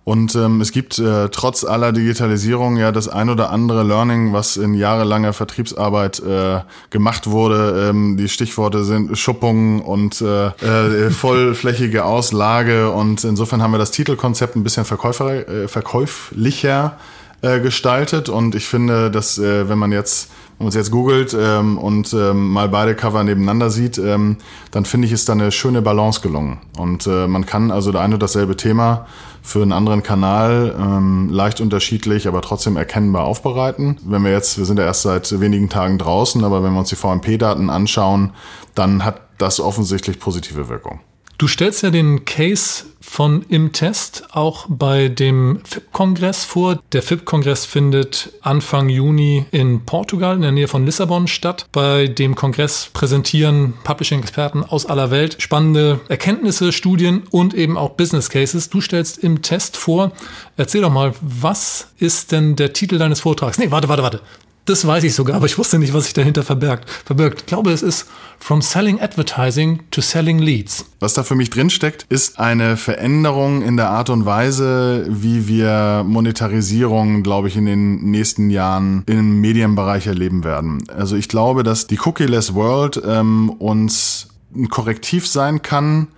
Und 0.09 0.35
ähm, 0.37 0.63
es 0.63 0.73
gibt 0.73 0.99
äh, 0.99 1.29
trotz 1.29 1.65
aller 1.65 1.93
Digitalisierung 1.93 2.79
ja 2.79 2.93
das 2.93 3.09
ein 3.09 3.29
oder 3.29 3.51
andere 3.51 3.83
Learning, 3.83 4.33
was 4.33 4.57
in 4.57 4.73
jahrelanger 4.73 5.35
Vertriebsarbeit 5.35 6.21
äh, 6.21 6.61
gemacht 6.89 7.27
wurde. 7.29 7.91
Ähm, 7.91 8.17
die 8.17 8.31
Stichworte 8.31 8.85
sind 8.85 9.19
Schuppung 9.19 9.83
und 9.83 10.23
äh, 10.23 10.47
äh, 10.47 11.11
vollflächige 11.11 12.07
Auslage. 12.07 12.91
Und 12.91 13.23
insofern 13.23 13.61
haben 13.61 13.73
wir 13.73 13.77
das 13.77 13.91
Titelkonzept 13.91 14.57
ein 14.57 14.65
bisschen 14.65 14.87
verkäufer, 14.87 15.47
äh, 15.47 15.69
verkäuflicher 15.69 16.97
äh, 17.43 17.61
gestaltet. 17.61 18.31
Und 18.31 18.55
ich 18.55 18.65
finde, 18.67 19.11
dass 19.11 19.39
wenn 19.39 19.77
man 19.77 19.93
jetzt 19.93 20.31
wenn 20.59 20.65
man 20.65 20.69
es 20.71 20.75
jetzt 20.75 20.91
googelt 20.91 21.37
ähm, 21.39 21.79
und 21.79 22.13
ähm, 22.13 22.51
mal 22.51 22.69
beide 22.69 22.97
Cover 22.97 23.23
nebeneinander 23.23 23.71
sieht, 23.71 23.97
ähm, 23.97 24.39
dann 24.73 24.85
finde 24.85 25.07
ich, 25.07 25.13
ist 25.13 25.29
da 25.29 25.35
eine 25.35 25.53
schöne 25.53 25.83
Balance 25.83 26.21
gelungen. 26.21 26.59
Und 26.77 27.07
äh, 27.07 27.29
man 27.29 27.47
kann 27.47 27.71
also 27.71 27.97
ein 27.97 28.13
und 28.13 28.21
dasselbe 28.21 28.57
Thema 28.57 29.07
für 29.41 29.63
einen 29.63 29.71
anderen 29.71 30.03
Kanal 30.03 30.75
ähm, 30.77 31.29
leicht 31.31 31.61
unterschiedlich, 31.61 32.27
aber 32.27 32.43
trotzdem 32.43 32.77
erkennbar 32.77 33.25
aufbereiten. 33.25 33.99
Wenn 34.05 34.25
wir 34.25 34.33
jetzt, 34.33 34.59
wir 34.59 34.65
sind 34.65 34.81
ja 34.81 34.85
erst 34.85 35.03
seit 35.03 35.41
wenigen 35.41 35.69
Tagen 35.69 35.97
draußen, 35.97 36.43
aber 36.43 36.65
wenn 36.65 36.73
wir 36.73 36.81
uns 36.81 36.89
die 36.89 36.97
VMP-Daten 36.97 37.71
anschauen, 37.71 38.33
dann 38.75 39.05
hat 39.05 39.21
das 39.39 39.61
offensichtlich 39.61 40.19
positive 40.19 40.69
Wirkung. 40.69 40.99
Du 41.39 41.47
stellst 41.47 41.85
ja 41.85 41.91
den 41.91 42.25
Case 42.25 42.85
von 43.01 43.45
im 43.49 43.71
Test 43.71 44.25
auch 44.33 44.67
bei 44.69 45.07
dem 45.07 45.61
FIP-Kongress 45.65 46.45
vor. 46.45 46.81
Der 46.93 47.01
FIP-Kongress 47.01 47.65
findet 47.65 48.33
Anfang 48.43 48.89
Juni 48.89 49.47
in 49.53 49.85
Portugal 49.85 50.35
in 50.35 50.43
der 50.43 50.51
Nähe 50.51 50.67
von 50.67 50.85
Lissabon 50.85 51.29
statt. 51.29 51.67
Bei 51.71 52.09
dem 52.09 52.35
Kongress 52.35 52.91
präsentieren 52.93 53.75
Publishing-Experten 53.85 54.65
aus 54.65 54.85
aller 54.85 55.13
Welt 55.13 55.37
spannende 55.41 56.01
Erkenntnisse, 56.09 56.73
Studien 56.73 57.23
und 57.31 57.55
eben 57.55 57.79
auch 57.79 57.91
Business 57.91 58.31
Cases. 58.31 58.69
Du 58.69 58.81
stellst 58.81 59.19
im 59.19 59.41
Test 59.41 59.77
vor. 59.77 60.11
Erzähl 60.57 60.81
doch 60.81 60.93
mal, 60.93 61.15
was 61.21 61.93
ist 61.99 62.33
denn 62.33 62.57
der 62.57 62.73
Titel 62.73 62.99
deines 62.99 63.21
Vortrags? 63.21 63.59
Nee, 63.59 63.71
warte, 63.71 63.89
warte, 63.89 64.03
warte. 64.03 64.21
Das 64.69 64.87
weiß 64.87 65.03
ich 65.05 65.15
sogar, 65.15 65.37
aber 65.37 65.47
ich 65.47 65.57
wusste 65.57 65.79
nicht, 65.79 65.95
was 65.95 66.05
sich 66.05 66.13
dahinter 66.13 66.43
verbirgt. 66.43 66.91
verbirgt. 66.91 67.41
Ich 67.41 67.47
glaube, 67.47 67.73
es 67.73 67.81
ist 67.81 68.05
From 68.39 68.61
Selling 68.61 69.01
Advertising 69.01 69.81
to 69.91 70.03
Selling 70.03 70.39
Leads. 70.41 70.85
Was 71.01 71.15
da 71.15 71.23
für 71.23 71.35
mich 71.35 71.49
drinsteckt, 71.49 72.05
ist 72.11 72.39
eine 72.39 72.77
Veränderung 72.77 73.63
in 73.63 73.79
der 73.79 73.89
Art 73.89 74.11
und 74.11 74.27
Weise, 74.27 75.07
wie 75.09 75.49
wir 75.49 76.05
Monetarisierung, 76.07 77.23
glaube 77.23 77.49
ich, 77.49 77.57
in 77.57 77.65
den 77.65 78.11
nächsten 78.11 78.51
Jahren 78.51 79.05
im 79.07 79.41
Medienbereich 79.41 80.07
erleben 80.07 80.45
werden. 80.45 80.85
Also 80.95 81.17
ich 81.17 81.31
glaube, 81.31 81.63
dass 81.63 81.87
die 81.87 81.99
Cookie-less 81.99 82.53
World 82.55 83.01
ähm, 83.07 83.49
uns 83.49 84.29
ein 84.55 84.69
Korrektiv 84.69 85.27
sein 85.27 85.63
kann, 85.63 86.09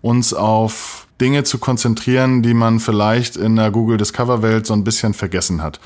uns 0.00 0.32
auf 0.32 1.08
Dinge 1.20 1.44
zu 1.44 1.58
konzentrieren, 1.58 2.40
die 2.40 2.54
man 2.54 2.80
vielleicht 2.80 3.36
in 3.36 3.56
der 3.56 3.70
Google 3.70 3.98
Discover 3.98 4.40
Welt 4.40 4.66
so 4.66 4.72
ein 4.72 4.84
bisschen 4.84 5.12
vergessen 5.12 5.62
hat. 5.62 5.78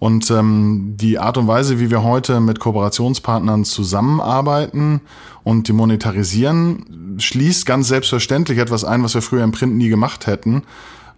Und 0.00 0.30
ähm, 0.30 0.94
die 0.96 1.18
Art 1.18 1.36
und 1.36 1.46
Weise, 1.46 1.78
wie 1.78 1.90
wir 1.90 2.02
heute 2.02 2.40
mit 2.40 2.58
Kooperationspartnern 2.58 3.66
zusammenarbeiten 3.66 5.02
und 5.44 5.68
die 5.68 5.74
monetarisieren, 5.74 7.16
schließt 7.18 7.66
ganz 7.66 7.88
selbstverständlich 7.88 8.58
etwas 8.58 8.82
ein, 8.82 9.04
was 9.04 9.14
wir 9.14 9.20
früher 9.20 9.44
im 9.44 9.52
Print 9.52 9.76
nie 9.76 9.90
gemacht 9.90 10.26
hätten. 10.26 10.62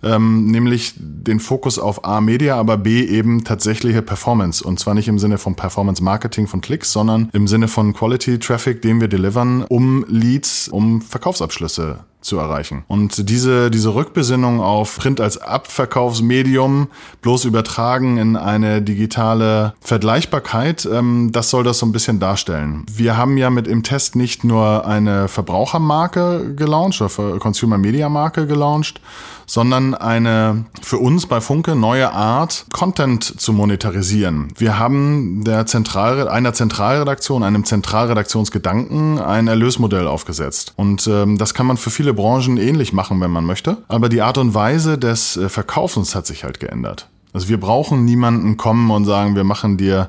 Ähm, 0.02 0.46
nämlich 0.46 0.94
den 0.96 1.38
Fokus 1.38 1.78
auf 1.78 2.04
A 2.04 2.20
Media, 2.20 2.56
aber 2.56 2.76
B 2.76 3.04
eben 3.04 3.44
tatsächliche 3.44 4.02
Performance. 4.02 4.64
Und 4.64 4.80
zwar 4.80 4.94
nicht 4.94 5.06
im 5.06 5.20
Sinne 5.20 5.38
von 5.38 5.54
Performance 5.54 6.02
Marketing 6.02 6.48
von 6.48 6.60
Klicks, 6.60 6.90
sondern 6.90 7.30
im 7.32 7.46
Sinne 7.46 7.68
von 7.68 7.94
Quality 7.94 8.40
Traffic, 8.40 8.82
den 8.82 9.00
wir 9.00 9.06
delivern, 9.06 9.62
um 9.62 10.04
Leads, 10.08 10.66
um 10.66 11.02
Verkaufsabschlüsse 11.02 12.00
zu 12.22 12.38
erreichen. 12.38 12.84
Und 12.88 13.28
diese, 13.28 13.70
diese 13.70 13.94
Rückbesinnung 13.94 14.60
auf 14.60 14.98
Print 14.98 15.20
als 15.20 15.38
Abverkaufsmedium 15.38 16.88
bloß 17.20 17.44
übertragen 17.44 18.16
in 18.16 18.36
eine 18.36 18.82
digitale 18.82 19.74
Vergleichbarkeit, 19.80 20.88
ähm, 20.90 21.30
das 21.32 21.50
soll 21.50 21.64
das 21.64 21.78
so 21.78 21.86
ein 21.86 21.92
bisschen 21.92 22.20
darstellen. 22.20 22.86
Wir 22.92 23.16
haben 23.16 23.36
ja 23.36 23.50
mit 23.50 23.66
im 23.68 23.82
Test 23.82 24.16
nicht 24.16 24.44
nur 24.44 24.86
eine 24.86 25.28
Verbrauchermarke 25.28 26.54
gelauncht 26.54 27.00
oder 27.00 27.38
Consumer 27.38 27.78
Media 27.78 28.08
Marke 28.08 28.46
gelauncht, 28.46 29.00
sondern 29.46 29.94
eine 29.94 30.64
für 30.80 30.98
uns 30.98 31.26
bei 31.26 31.40
Funke 31.40 31.74
neue 31.74 32.12
Art, 32.12 32.66
Content 32.72 33.22
zu 33.22 33.52
monetarisieren. 33.52 34.48
Wir 34.56 34.78
haben 34.78 35.44
der 35.44 35.66
Zentral, 35.66 36.28
einer 36.28 36.54
Zentralredaktion, 36.54 37.42
einem 37.42 37.64
Zentralredaktionsgedanken 37.64 39.18
ein 39.18 39.48
Erlösmodell 39.48 40.06
aufgesetzt. 40.06 40.72
Und 40.76 41.06
ähm, 41.06 41.38
das 41.38 41.54
kann 41.54 41.66
man 41.66 41.76
für 41.76 41.90
viele 41.90 42.11
Branchen 42.12 42.56
ähnlich 42.56 42.92
machen, 42.92 43.20
wenn 43.20 43.30
man 43.30 43.44
möchte. 43.44 43.78
Aber 43.88 44.08
die 44.08 44.22
Art 44.22 44.38
und 44.38 44.54
Weise 44.54 44.98
des 44.98 45.36
äh, 45.36 45.48
Verkaufens 45.48 46.14
hat 46.14 46.26
sich 46.26 46.44
halt 46.44 46.60
geändert. 46.60 47.08
Also 47.32 47.48
wir 47.48 47.58
brauchen 47.58 48.04
niemanden 48.04 48.56
kommen 48.56 48.90
und 48.90 49.04
sagen, 49.04 49.36
wir 49.36 49.44
machen 49.44 49.76
dir 49.76 50.08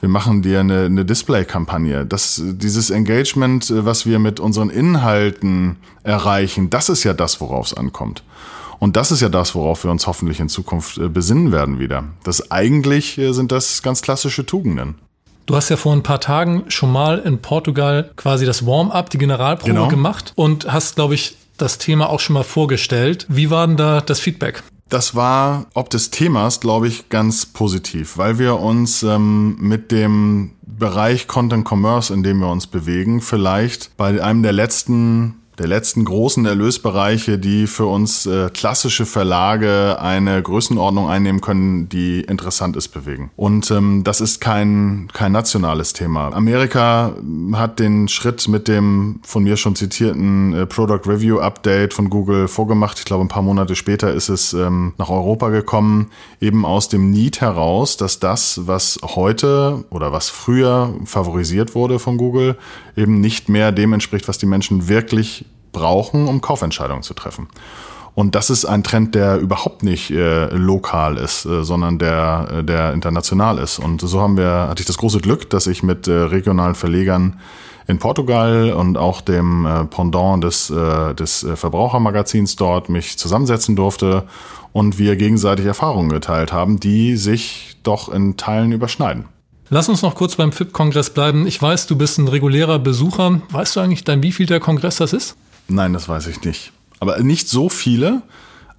wir 0.00 0.08
machen 0.08 0.40
dir 0.40 0.60
eine, 0.60 0.86
eine 0.86 1.04
Display-Kampagne. 1.04 2.06
Das, 2.06 2.40
dieses 2.42 2.90
Engagement, 2.90 3.70
äh, 3.70 3.84
was 3.84 4.06
wir 4.06 4.18
mit 4.18 4.40
unseren 4.40 4.70
Inhalten 4.70 5.76
erreichen, 6.02 6.70
das 6.70 6.88
ist 6.88 7.04
ja 7.04 7.12
das, 7.12 7.40
worauf 7.40 7.66
es 7.66 7.74
ankommt. 7.74 8.22
Und 8.78 8.96
das 8.96 9.12
ist 9.12 9.20
ja 9.20 9.28
das, 9.28 9.54
worauf 9.54 9.84
wir 9.84 9.90
uns 9.90 10.06
hoffentlich 10.06 10.40
in 10.40 10.48
Zukunft 10.48 10.96
äh, 10.96 11.08
besinnen 11.08 11.52
werden 11.52 11.78
wieder. 11.78 12.04
Das 12.24 12.50
eigentlich 12.50 13.20
sind 13.30 13.52
das 13.52 13.82
ganz 13.82 14.00
klassische 14.00 14.46
Tugenden. 14.46 14.94
Du 15.44 15.56
hast 15.56 15.68
ja 15.68 15.76
vor 15.76 15.92
ein 15.92 16.02
paar 16.02 16.20
Tagen 16.20 16.64
schon 16.68 16.92
mal 16.92 17.18
in 17.18 17.38
Portugal 17.38 18.10
quasi 18.16 18.46
das 18.46 18.66
Warm-up, 18.66 19.10
die 19.10 19.18
Generalprobe 19.18 19.72
genau. 19.72 19.88
gemacht 19.88 20.32
und 20.36 20.72
hast, 20.72 20.94
glaube 20.94 21.14
ich, 21.14 21.36
das 21.60 21.78
Thema 21.78 22.08
auch 22.08 22.20
schon 22.20 22.34
mal 22.34 22.44
vorgestellt. 22.44 23.26
Wie 23.28 23.50
war 23.50 23.66
denn 23.66 23.76
da 23.76 24.00
das 24.00 24.20
Feedback? 24.20 24.62
Das 24.88 25.14
war 25.14 25.66
ob 25.74 25.88
des 25.88 26.10
Themas, 26.10 26.58
glaube 26.60 26.88
ich, 26.88 27.08
ganz 27.08 27.46
positiv, 27.46 28.18
weil 28.18 28.38
wir 28.38 28.58
uns 28.58 29.04
ähm, 29.04 29.56
mit 29.60 29.92
dem 29.92 30.52
Bereich 30.62 31.28
Content 31.28 31.70
Commerce, 31.70 32.12
in 32.12 32.24
dem 32.24 32.40
wir 32.40 32.48
uns 32.50 32.66
bewegen, 32.66 33.20
vielleicht 33.20 33.96
bei 33.96 34.20
einem 34.22 34.42
der 34.42 34.52
letzten 34.52 35.36
der 35.58 35.68
letzten 35.68 36.06
großen 36.06 36.46
Erlösbereiche, 36.46 37.38
die 37.38 37.66
für 37.66 37.84
uns 37.84 38.24
äh, 38.24 38.48
klassische 38.48 39.04
Verlage 39.04 40.00
eine 40.00 40.42
Größenordnung 40.42 41.10
einnehmen 41.10 41.42
können, 41.42 41.88
die 41.90 42.22
interessant 42.22 42.76
ist, 42.76 42.88
bewegen. 42.88 43.30
Und 43.36 43.70
ähm, 43.70 44.02
das 44.02 44.22
ist 44.22 44.40
kein, 44.40 45.08
kein 45.12 45.32
nationales 45.32 45.92
Thema. 45.92 46.32
Amerika 46.32 47.14
hat 47.52 47.78
den 47.78 48.08
Schritt 48.08 48.48
mit 48.48 48.68
dem 48.68 49.20
von 49.22 49.42
mir 49.42 49.58
schon 49.58 49.76
zitierten 49.76 50.54
äh, 50.54 50.66
Product 50.66 51.02
Review 51.06 51.40
Update 51.40 51.92
von 51.92 52.08
Google 52.08 52.48
vorgemacht. 52.48 52.98
Ich 52.98 53.04
glaube, 53.04 53.24
ein 53.24 53.28
paar 53.28 53.42
Monate 53.42 53.76
später 53.76 54.14
ist 54.14 54.30
es 54.30 54.54
ähm, 54.54 54.94
nach 54.96 55.10
Europa 55.10 55.50
gekommen, 55.50 56.10
eben 56.40 56.64
aus 56.64 56.88
dem 56.88 57.10
Need 57.10 57.42
heraus, 57.42 57.98
dass 57.98 58.18
das, 58.18 58.66
was 58.66 58.98
heute 59.02 59.84
oder 59.90 60.10
was 60.10 60.30
früher 60.30 60.94
favorisiert 61.04 61.74
wurde 61.74 61.98
von 61.98 62.16
Google, 62.16 62.56
eben 62.96 63.20
nicht 63.20 63.50
mehr 63.50 63.72
dem 63.72 63.92
entspricht, 63.92 64.26
was 64.26 64.38
die 64.38 64.46
Menschen 64.46 64.88
wirklich 64.88 65.44
brauchen, 65.72 66.28
um 66.28 66.40
Kaufentscheidungen 66.40 67.02
zu 67.02 67.14
treffen. 67.14 67.48
Und 68.14 68.34
das 68.34 68.50
ist 68.50 68.64
ein 68.64 68.82
Trend, 68.82 69.14
der 69.14 69.38
überhaupt 69.38 69.82
nicht 69.82 70.10
äh, 70.10 70.46
lokal 70.54 71.16
ist, 71.16 71.46
äh, 71.46 71.62
sondern 71.62 71.98
der, 71.98 72.48
äh, 72.58 72.64
der 72.64 72.92
international 72.92 73.58
ist. 73.58 73.78
Und 73.78 74.00
so 74.00 74.20
haben 74.20 74.36
wir, 74.36 74.66
hatte 74.68 74.80
ich 74.80 74.86
das 74.86 74.98
große 74.98 75.20
Glück, 75.20 75.48
dass 75.50 75.66
ich 75.66 75.82
mit 75.82 76.08
äh, 76.08 76.12
regionalen 76.12 76.74
Verlegern 76.74 77.40
in 77.86 77.98
Portugal 77.98 78.72
und 78.72 78.98
auch 78.98 79.20
dem 79.20 79.64
äh, 79.64 79.84
Pendant 79.84 80.42
des, 80.44 80.70
äh, 80.70 81.14
des 81.14 81.46
Verbrauchermagazins 81.54 82.56
dort 82.56 82.88
mich 82.88 83.16
zusammensetzen 83.16 83.76
durfte 83.76 84.24
und 84.72 84.98
wir 84.98 85.16
gegenseitig 85.16 85.66
Erfahrungen 85.66 86.10
geteilt 86.10 86.52
haben, 86.52 86.78
die 86.78 87.16
sich 87.16 87.78
doch 87.82 88.08
in 88.08 88.36
Teilen 88.36 88.72
überschneiden. 88.72 89.24
Lass 89.68 89.88
uns 89.88 90.02
noch 90.02 90.16
kurz 90.16 90.34
beim 90.34 90.50
FIP-Kongress 90.50 91.10
bleiben. 91.10 91.46
Ich 91.46 91.62
weiß, 91.62 91.86
du 91.86 91.96
bist 91.96 92.18
ein 92.18 92.26
regulärer 92.26 92.80
Besucher. 92.80 93.40
Weißt 93.50 93.76
du 93.76 93.80
eigentlich 93.80 94.04
wie 94.06 94.32
viel 94.32 94.46
der 94.46 94.58
Kongress 94.58 94.96
das 94.96 95.12
ist? 95.12 95.36
Nein, 95.70 95.92
das 95.92 96.08
weiß 96.08 96.26
ich 96.26 96.42
nicht. 96.42 96.72
Aber 96.98 97.18
nicht 97.20 97.48
so 97.48 97.68
viele. 97.68 98.22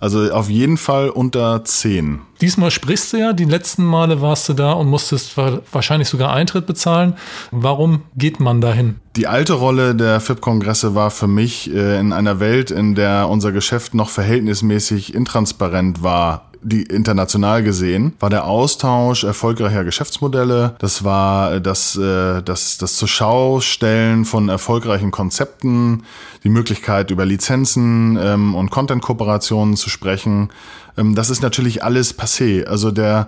Also 0.01 0.31
auf 0.33 0.49
jeden 0.49 0.77
Fall 0.77 1.09
unter 1.09 1.63
zehn. 1.63 2.21
Diesmal 2.41 2.71
sprichst 2.71 3.13
du 3.13 3.17
ja, 3.17 3.33
die 3.33 3.45
letzten 3.45 3.85
Male 3.85 4.19
warst 4.19 4.49
du 4.49 4.53
da 4.53 4.71
und 4.71 4.87
musstest 4.87 5.37
wahrscheinlich 5.37 6.09
sogar 6.09 6.33
Eintritt 6.33 6.65
bezahlen. 6.65 7.13
Warum 7.51 8.01
geht 8.15 8.39
man 8.39 8.61
dahin? 8.61 8.95
Die 9.15 9.27
alte 9.27 9.53
Rolle 9.53 9.93
der 9.93 10.19
FIP-Kongresse 10.19 10.95
war 10.95 11.11
für 11.11 11.27
mich 11.27 11.71
äh, 11.71 11.99
in 11.99 12.13
einer 12.13 12.39
Welt, 12.39 12.71
in 12.71 12.95
der 12.95 13.29
unser 13.29 13.51
Geschäft 13.51 13.93
noch 13.93 14.09
verhältnismäßig 14.09 15.13
intransparent 15.13 16.01
war, 16.01 16.50
die 16.63 16.83
international 16.83 17.63
gesehen, 17.63 18.13
war 18.19 18.29
der 18.29 18.45
Austausch 18.45 19.23
erfolgreicher 19.23 19.83
Geschäftsmodelle. 19.83 20.75
Das 20.79 21.03
war 21.03 21.55
äh, 21.55 21.61
das, 21.61 21.95
äh, 21.95 22.41
das, 22.43 22.77
das 22.77 22.97
zur 22.97 23.07
Schaustellen 23.07 24.25
von 24.25 24.49
erfolgreichen 24.49 25.11
Konzepten, 25.11 26.03
die 26.43 26.49
Möglichkeit 26.49 27.11
über 27.11 27.25
Lizenzen 27.25 28.17
ähm, 28.21 28.55
und 28.55 28.69
Content-Kooperationen 28.69 29.75
zu 29.75 29.89
sprechen. 29.89 30.49
Ähm, 30.97 31.15
das 31.15 31.29
ist 31.29 31.41
natürlich 31.41 31.83
alles 31.83 32.17
passé. 32.17 32.65
Also 32.65 32.91
der 32.91 33.27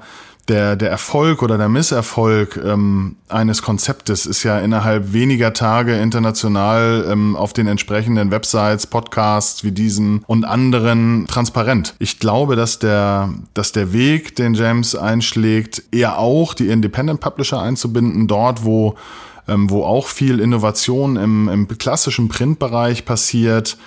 der, 0.50 0.76
der 0.76 0.90
Erfolg 0.90 1.42
oder 1.42 1.58
der 1.58 1.70
Misserfolg 1.70 2.60
ähm, 2.64 3.16
eines 3.30 3.62
Konzeptes 3.62 4.26
ist 4.26 4.44
ja 4.44 4.60
innerhalb 4.60 5.14
weniger 5.14 5.54
Tage 5.54 5.96
international 5.96 7.06
ähm, 7.10 7.36
auf 7.36 7.54
den 7.54 7.68
entsprechenden 7.68 8.30
Websites, 8.30 8.86
Podcasts 8.88 9.64
wie 9.64 9.72
diesen 9.72 10.24
und 10.28 10.44
anderen 10.44 11.28
transparent. 11.28 11.96
Ich 12.00 12.20
glaube, 12.20 12.58
dass 12.58 12.80
der, 12.80 13.30
dass 13.54 13.72
der 13.72 13.94
Weg, 13.94 14.36
den 14.36 14.54
James 14.54 14.96
einschlägt, 14.96 15.84
eher 15.92 16.20
auch 16.20 16.54
die 16.54 16.68
Independent 16.68 17.22
Publisher 17.22 17.62
einzubinden, 17.62 18.28
dort 18.28 18.66
wo 18.66 18.96
ähm, 19.48 19.70
wo 19.70 19.84
auch 19.84 20.08
viel 20.08 20.40
Innovation 20.40 21.18
im, 21.18 21.50
im 21.50 21.68
klassischen 21.68 22.30
Printbereich 22.30 23.04
passiert, 23.04 23.78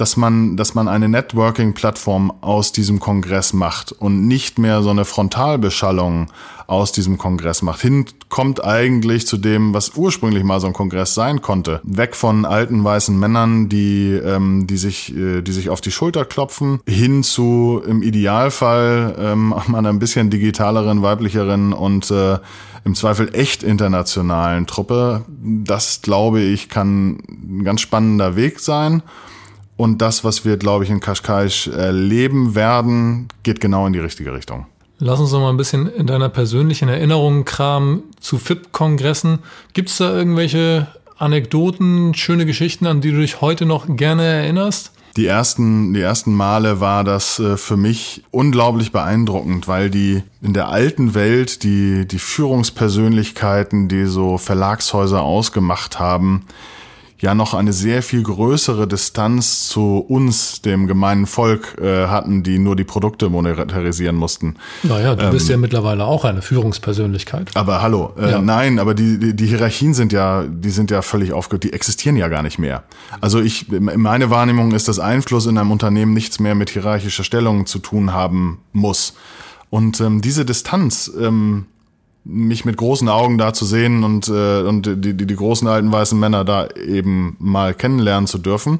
dass 0.00 0.16
man, 0.16 0.56
dass 0.56 0.74
man 0.74 0.88
eine 0.88 1.08
Networking-Plattform 1.08 2.32
aus 2.40 2.72
diesem 2.72 3.00
Kongress 3.00 3.52
macht 3.52 3.92
und 3.92 4.26
nicht 4.26 4.58
mehr 4.58 4.82
so 4.82 4.88
eine 4.88 5.04
Frontalbeschallung 5.04 6.28
aus 6.66 6.92
diesem 6.92 7.18
Kongress 7.18 7.60
macht. 7.60 7.82
Hinkommt 7.82 8.64
eigentlich 8.64 9.26
zu 9.26 9.36
dem, 9.36 9.74
was 9.74 9.96
ursprünglich 9.96 10.42
mal 10.42 10.58
so 10.60 10.68
ein 10.68 10.72
Kongress 10.72 11.14
sein 11.14 11.42
konnte. 11.42 11.80
Weg 11.82 12.16
von 12.16 12.46
alten 12.46 12.82
weißen 12.82 13.18
Männern, 13.18 13.68
die, 13.68 14.12
ähm, 14.12 14.66
die, 14.66 14.78
sich, 14.78 15.14
äh, 15.14 15.42
die 15.42 15.52
sich 15.52 15.68
auf 15.68 15.82
die 15.82 15.90
Schulter 15.90 16.24
klopfen, 16.24 16.80
hin 16.86 17.22
zu 17.22 17.82
im 17.86 18.02
Idealfall 18.02 19.16
ähm, 19.18 19.52
einer 19.74 19.90
ein 19.90 19.98
bisschen 19.98 20.30
digitaleren, 20.30 21.02
weiblicheren 21.02 21.74
und 21.74 22.10
äh, 22.10 22.38
im 22.84 22.94
Zweifel 22.94 23.34
echt 23.34 23.62
internationalen 23.62 24.66
Truppe. 24.66 25.26
Das, 25.28 26.00
glaube 26.00 26.40
ich, 26.40 26.70
kann 26.70 27.18
ein 27.28 27.64
ganz 27.64 27.82
spannender 27.82 28.36
Weg 28.36 28.60
sein. 28.60 29.02
Und 29.80 30.02
das, 30.02 30.24
was 30.24 30.44
wir, 30.44 30.58
glaube 30.58 30.84
ich, 30.84 30.90
in 30.90 31.00
Kaschkaisch 31.00 31.68
erleben 31.68 32.54
werden, 32.54 33.28
geht 33.42 33.62
genau 33.62 33.86
in 33.86 33.94
die 33.94 33.98
richtige 33.98 34.34
Richtung. 34.34 34.66
Lass 34.98 35.20
uns 35.20 35.32
noch 35.32 35.40
mal 35.40 35.48
ein 35.48 35.56
bisschen 35.56 35.86
in 35.86 36.06
deiner 36.06 36.28
persönlichen 36.28 36.90
Erinnerung 36.90 37.46
kramen 37.46 38.02
zu 38.20 38.36
FIP-Kongressen. 38.36 39.38
Gibt 39.72 39.88
es 39.88 39.96
da 39.96 40.14
irgendwelche 40.14 40.86
Anekdoten, 41.16 42.12
schöne 42.12 42.44
Geschichten, 42.44 42.86
an 42.86 43.00
die 43.00 43.10
du 43.10 43.20
dich 43.20 43.40
heute 43.40 43.64
noch 43.64 43.86
gerne 43.88 44.22
erinnerst? 44.24 44.92
Die 45.16 45.24
ersten, 45.24 45.94
die 45.94 46.02
ersten 46.02 46.34
Male 46.34 46.80
war 46.80 47.02
das 47.02 47.38
äh, 47.38 47.56
für 47.56 47.78
mich 47.78 48.22
unglaublich 48.30 48.92
beeindruckend, 48.92 49.66
weil 49.66 49.88
die 49.88 50.22
in 50.42 50.52
der 50.52 50.68
alten 50.68 51.14
Welt 51.14 51.62
die, 51.62 52.06
die 52.06 52.18
Führungspersönlichkeiten, 52.18 53.88
die 53.88 54.04
so 54.04 54.36
Verlagshäuser 54.36 55.22
ausgemacht 55.22 55.98
haben, 55.98 56.44
ja 57.20 57.34
noch 57.34 57.54
eine 57.54 57.72
sehr 57.72 58.02
viel 58.02 58.22
größere 58.22 58.88
Distanz 58.88 59.68
zu 59.68 59.98
uns, 59.98 60.62
dem 60.62 60.86
gemeinen 60.86 61.26
Volk, 61.26 61.78
äh, 61.80 62.06
hatten, 62.06 62.42
die 62.42 62.58
nur 62.58 62.76
die 62.76 62.84
Produkte 62.84 63.28
monetarisieren 63.28 64.16
mussten. 64.16 64.56
Naja, 64.82 65.14
du 65.14 65.26
ähm, 65.26 65.30
bist 65.30 65.48
ja 65.48 65.56
mittlerweile 65.56 66.04
auch 66.04 66.24
eine 66.24 66.42
Führungspersönlichkeit. 66.42 67.50
Aber 67.54 67.82
hallo, 67.82 68.14
äh, 68.18 68.30
ja. 68.30 68.40
nein, 68.40 68.78
aber 68.78 68.94
die, 68.94 69.18
die, 69.18 69.36
die 69.36 69.46
Hierarchien 69.46 69.94
sind 69.94 70.12
ja, 70.12 70.44
die 70.48 70.70
sind 70.70 70.90
ja 70.90 71.02
völlig 71.02 71.32
aufgehört, 71.32 71.64
die 71.64 71.72
existieren 71.72 72.16
ja 72.16 72.28
gar 72.28 72.42
nicht 72.42 72.58
mehr. 72.58 72.84
Also 73.20 73.40
ich, 73.40 73.66
meine 73.68 74.30
Wahrnehmung 74.30 74.72
ist, 74.72 74.88
dass 74.88 74.98
Einfluss 74.98 75.46
in 75.46 75.58
einem 75.58 75.72
Unternehmen 75.72 76.14
nichts 76.14 76.40
mehr 76.40 76.54
mit 76.54 76.70
hierarchischer 76.70 77.24
Stellung 77.24 77.66
zu 77.66 77.78
tun 77.78 78.12
haben 78.12 78.60
muss. 78.72 79.14
Und 79.68 80.00
ähm, 80.00 80.20
diese 80.20 80.44
Distanz, 80.44 81.10
ähm, 81.20 81.66
mich 82.30 82.64
mit 82.64 82.76
großen 82.76 83.08
Augen 83.08 83.38
da 83.38 83.52
zu 83.52 83.64
sehen 83.64 84.04
und, 84.04 84.28
äh, 84.28 84.62
und 84.62 84.86
die, 84.86 85.14
die, 85.14 85.26
die 85.26 85.36
großen 85.36 85.66
alten 85.66 85.90
weißen 85.90 86.18
Männer 86.18 86.44
da 86.44 86.68
eben 86.68 87.36
mal 87.38 87.74
kennenlernen 87.74 88.26
zu 88.26 88.38
dürfen, 88.38 88.78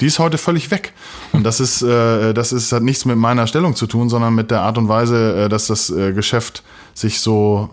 die 0.00 0.06
ist 0.06 0.18
heute 0.18 0.38
völlig 0.38 0.70
weg. 0.70 0.92
Und 1.32 1.44
das 1.44 1.60
ist, 1.60 1.82
äh, 1.82 2.32
das 2.32 2.52
ist, 2.52 2.72
hat 2.72 2.82
nichts 2.82 3.04
mit 3.04 3.16
meiner 3.16 3.46
Stellung 3.46 3.74
zu 3.74 3.86
tun, 3.86 4.08
sondern 4.08 4.34
mit 4.34 4.50
der 4.50 4.62
Art 4.62 4.78
und 4.78 4.88
Weise, 4.88 5.44
äh, 5.44 5.48
dass 5.48 5.66
das 5.66 5.90
äh, 5.90 6.12
Geschäft 6.12 6.62
sich 6.94 7.20
so 7.20 7.70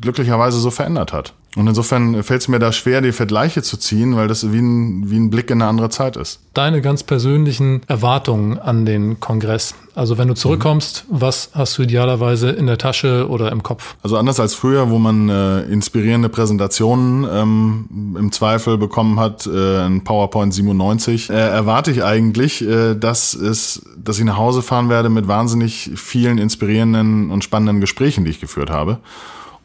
glücklicherweise 0.00 0.58
so 0.58 0.70
verändert 0.70 1.12
hat. 1.12 1.32
Und 1.56 1.66
insofern 1.66 2.22
fällt 2.22 2.42
es 2.42 2.48
mir 2.48 2.58
da 2.58 2.70
schwer, 2.70 3.00
die 3.00 3.12
Vergleiche 3.12 3.62
zu 3.62 3.78
ziehen, 3.78 4.14
weil 4.14 4.28
das 4.28 4.52
wie 4.52 4.58
ein, 4.58 5.10
wie 5.10 5.16
ein 5.16 5.30
Blick 5.30 5.50
in 5.50 5.62
eine 5.62 5.70
andere 5.70 5.88
Zeit 5.88 6.16
ist. 6.16 6.40
Deine 6.52 6.82
ganz 6.82 7.02
persönlichen 7.02 7.80
Erwartungen 7.88 8.58
an 8.58 8.84
den 8.84 9.20
Kongress. 9.20 9.74
Also 9.94 10.18
wenn 10.18 10.28
du 10.28 10.34
zurückkommst, 10.34 11.06
mhm. 11.08 11.20
was 11.20 11.50
hast 11.54 11.78
du 11.78 11.82
idealerweise 11.82 12.50
in 12.50 12.66
der 12.66 12.76
Tasche 12.76 13.26
oder 13.30 13.50
im 13.50 13.62
Kopf? 13.62 13.96
Also 14.02 14.18
anders 14.18 14.38
als 14.38 14.54
früher, 14.54 14.90
wo 14.90 14.98
man 14.98 15.30
äh, 15.30 15.62
inspirierende 15.62 16.28
Präsentationen 16.28 17.26
ähm, 17.32 18.16
im 18.18 18.30
Zweifel 18.32 18.76
bekommen 18.76 19.18
hat, 19.18 19.46
äh, 19.46 19.78
ein 19.78 20.04
PowerPoint 20.04 20.52
97, 20.52 21.30
äh, 21.30 21.32
erwarte 21.32 21.90
ich 21.90 22.04
eigentlich, 22.04 22.62
äh, 22.62 22.94
dass 22.94 23.32
es, 23.32 23.80
dass 23.96 24.18
ich 24.18 24.26
nach 24.26 24.36
Hause 24.36 24.60
fahren 24.60 24.90
werde 24.90 25.08
mit 25.08 25.26
wahnsinnig 25.26 25.92
vielen 25.96 26.36
inspirierenden 26.36 27.30
und 27.30 27.42
spannenden 27.42 27.80
Gesprächen, 27.80 28.26
die 28.26 28.30
ich 28.30 28.40
geführt 28.40 28.68
habe. 28.68 28.98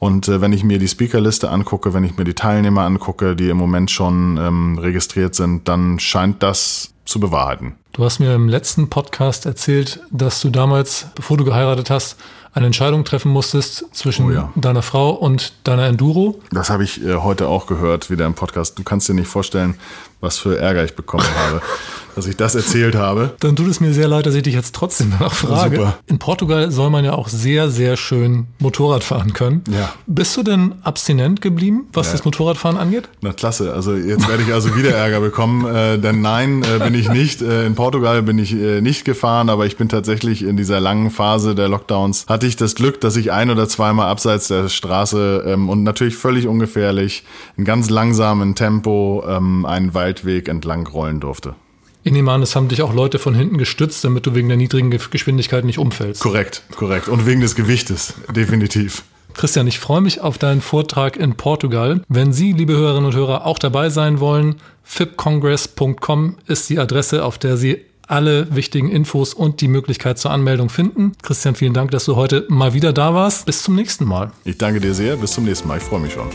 Und 0.04 0.28
äh, 0.28 0.42
wenn 0.42 0.52
ich 0.52 0.64
mir 0.64 0.80
die 0.80 0.88
Speakerliste 0.88 1.52
angucke, 1.52 1.94
wenn 1.94 2.04
ich 2.04 2.18
mir 2.18 2.24
die 2.24 2.34
Teilnehmer 2.34 2.82
angucke, 2.82 3.36
die 3.36 3.50
im 3.50 3.58
Moment 3.58 3.92
schon 3.92 4.36
ähm, 4.38 4.80
registriert 4.80 5.36
sind, 5.36 5.68
dann 5.68 6.00
scheint 6.00 6.42
das 6.42 6.96
zu 7.06 7.20
bewahrheiten. 7.20 7.76
Du 7.94 8.04
hast 8.04 8.18
mir 8.18 8.34
im 8.34 8.50
letzten 8.50 8.90
Podcast 8.90 9.46
erzählt, 9.46 10.00
dass 10.10 10.42
du 10.42 10.50
damals, 10.50 11.06
bevor 11.14 11.38
du 11.38 11.44
geheiratet 11.44 11.92
hast, 11.92 12.18
eine 12.52 12.66
Entscheidung 12.66 13.06
treffen 13.06 13.32
musstest 13.32 13.86
zwischen 13.92 14.26
oh 14.26 14.32
ja. 14.32 14.52
deiner 14.56 14.82
Frau 14.82 15.12
und 15.12 15.54
deiner 15.66 15.86
Enduro. 15.86 16.42
Das 16.52 16.72
habe 16.72 16.84
ich 16.84 17.06
äh, 17.06 17.18
heute 17.18 17.48
auch 17.48 17.68
gehört, 17.68 18.10
wieder 18.10 18.26
im 18.26 18.34
Podcast. 18.34 18.80
Du 18.80 18.84
kannst 18.84 19.08
dir 19.08 19.14
nicht 19.14 19.28
vorstellen, 19.28 19.76
was 20.22 20.38
für 20.38 20.58
Ärger 20.58 20.86
ich 20.86 20.96
bekommen 20.96 21.26
habe, 21.36 21.62
dass 22.16 22.28
ich 22.28 22.38
das 22.38 22.56
erzählt 22.56 22.96
habe. 22.96 23.32
Dann 23.40 23.56
tut 23.56 23.68
es 23.68 23.80
mir 23.80 23.94
sehr 23.94 24.08
leid, 24.08 24.26
dass 24.26 24.36
ich 24.36 24.44
dich 24.44 24.54
jetzt 24.54 24.76
trotzdem 24.76 25.12
danach 25.18 25.34
frage. 25.34 25.78
Super. 25.78 25.98
In 26.08 26.20
Portugal 26.20 26.72
soll 26.72 26.90
man 26.90 27.04
ja 27.04 27.14
auch 27.14 27.28
sehr, 27.28 27.70
sehr 27.70 27.98
schön 27.98 28.48
Motorrad 28.60 29.04
fahren 29.04 29.34
können. 29.34 29.64
Ja. 29.72 29.94
Bist 30.06 30.38
du 30.38 30.44
denn 30.44 30.76
abstinent 30.84 31.42
geblieben, 31.42 31.88
was 31.94 32.08
ja. 32.08 32.14
das 32.14 32.26
Motorradfahren 32.26 32.78
angeht? 32.78 33.10
Na 33.22 33.34
klasse, 33.34 33.74
also 33.74 33.96
jetzt 33.96 34.28
werde 34.30 34.44
ich 34.44 34.54
also 34.54 34.76
wieder 34.76 34.92
Ärger 34.92 35.20
bekommen, 35.22 35.66
äh, 35.66 35.98
denn 35.98 36.22
nein, 36.22 36.64
äh, 36.64 36.80
bin 36.80 36.94
ich 36.94 37.10
nicht. 37.10 37.42
Äh, 37.42 37.66
in 37.66 37.76
Portugal 37.76 38.22
bin 38.22 38.38
ich 38.38 38.54
äh, 38.54 38.82
nicht 38.82 39.06
gefahren, 39.06 39.50
aber 39.50 39.66
ich 39.66 39.78
bin 39.78 39.90
tatsächlich 39.90 40.44
in 40.44 40.58
dieser 40.58 40.80
langen 40.80 41.10
Phase 41.10 41.56
der 41.56 41.68
Lockdowns, 41.70 42.26
hatte 42.28 42.46
ich 42.46 42.56
das 42.56 42.76
Glück, 42.76 43.02
dass 43.02 43.16
ich 43.16 43.32
ein 43.32 43.50
oder 43.50 43.68
zweimal 43.68 44.08
abseits 44.08 44.48
der 44.50 44.70
Straße 44.70 45.44
ähm, 45.48 45.70
und 45.70 45.84
natürlich 45.84 46.16
völlig 46.16 46.48
ungefährlich, 46.48 47.24
in 47.58 47.66
ganz 47.66 47.90
langsamen 47.90 48.54
Tempo 48.56 49.24
ähm, 49.28 49.66
einen 49.66 49.94
Wald 49.94 50.11
Waldweg 50.12 50.50
entlang 50.50 50.88
rollen 50.88 51.20
durfte. 51.22 51.56
Ich 52.04 52.12
nehme 52.12 52.32
an, 52.32 52.42
es 52.42 52.56
haben 52.56 52.68
dich 52.68 52.82
auch 52.82 52.94
Leute 52.94 53.20
von 53.20 53.36
hinten 53.36 53.58
gestützt, 53.58 54.04
damit 54.04 54.26
du 54.26 54.34
wegen 54.34 54.48
der 54.48 54.58
niedrigen 54.58 54.90
Geschwindigkeit 54.90 55.64
nicht 55.64 55.78
umfällst. 55.78 56.22
Korrekt, 56.22 56.64
korrekt. 56.76 57.08
Und 57.08 57.26
wegen 57.26 57.42
des 57.42 57.56
Gewichtes, 57.56 58.16
definitiv. 58.36 59.04
Christian, 59.34 59.68
ich 59.68 59.80
freue 59.80 60.02
mich 60.02 60.20
auf 60.20 60.38
deinen 60.38 60.62
Vortrag 60.62 61.16
in 61.16 61.36
Portugal. 61.36 62.02
Wenn 62.10 62.34
Sie, 62.34 62.52
liebe 62.52 62.74
Hörerinnen 62.74 63.06
und 63.06 63.16
Hörer, 63.16 63.46
auch 63.46 63.60
dabei 63.60 63.90
sein 63.90 64.20
wollen, 64.20 64.56
fipcongress.com 64.84 66.38
ist 66.48 66.70
die 66.70 66.80
Adresse, 66.80 67.24
auf 67.24 67.38
der 67.38 67.56
Sie 67.56 67.78
alle 68.08 68.54
wichtigen 68.54 68.90
Infos 68.90 69.34
und 69.34 69.62
die 69.62 69.70
Möglichkeit 69.70 70.20
zur 70.20 70.32
Anmeldung 70.32 70.68
finden. 70.68 71.14
Christian, 71.22 71.56
vielen 71.56 71.74
Dank, 71.74 71.92
dass 71.92 72.04
du 72.04 72.18
heute 72.18 72.46
mal 72.50 72.74
wieder 72.74 72.92
da 72.92 73.14
warst. 73.14 73.46
Bis 73.46 73.64
zum 73.64 73.76
nächsten 73.76 74.04
Mal. 74.04 74.32
Ich 74.44 74.58
danke 74.58 74.82
dir 74.82 74.94
sehr. 74.94 75.16
Bis 75.16 75.32
zum 75.32 75.46
nächsten 75.46 75.68
Mal. 75.68 75.78
Ich 75.78 75.84
freue 75.84 76.02
mich 76.02 76.12
schon. 76.14 76.28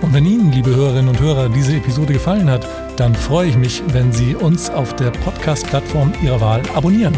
Und 0.00 0.12
wenn 0.12 0.26
Ihnen, 0.26 0.52
liebe 0.52 0.74
Hörerinnen 0.74 1.08
und 1.08 1.20
Hörer, 1.20 1.48
diese 1.48 1.76
Episode 1.76 2.12
gefallen 2.12 2.50
hat, 2.50 2.66
dann 2.96 3.14
freue 3.14 3.48
ich 3.48 3.56
mich, 3.56 3.82
wenn 3.88 4.12
Sie 4.12 4.34
uns 4.34 4.70
auf 4.70 4.94
der 4.96 5.10
Podcast-Plattform 5.10 6.12
Ihrer 6.22 6.40
Wahl 6.40 6.62
abonnieren. 6.74 7.14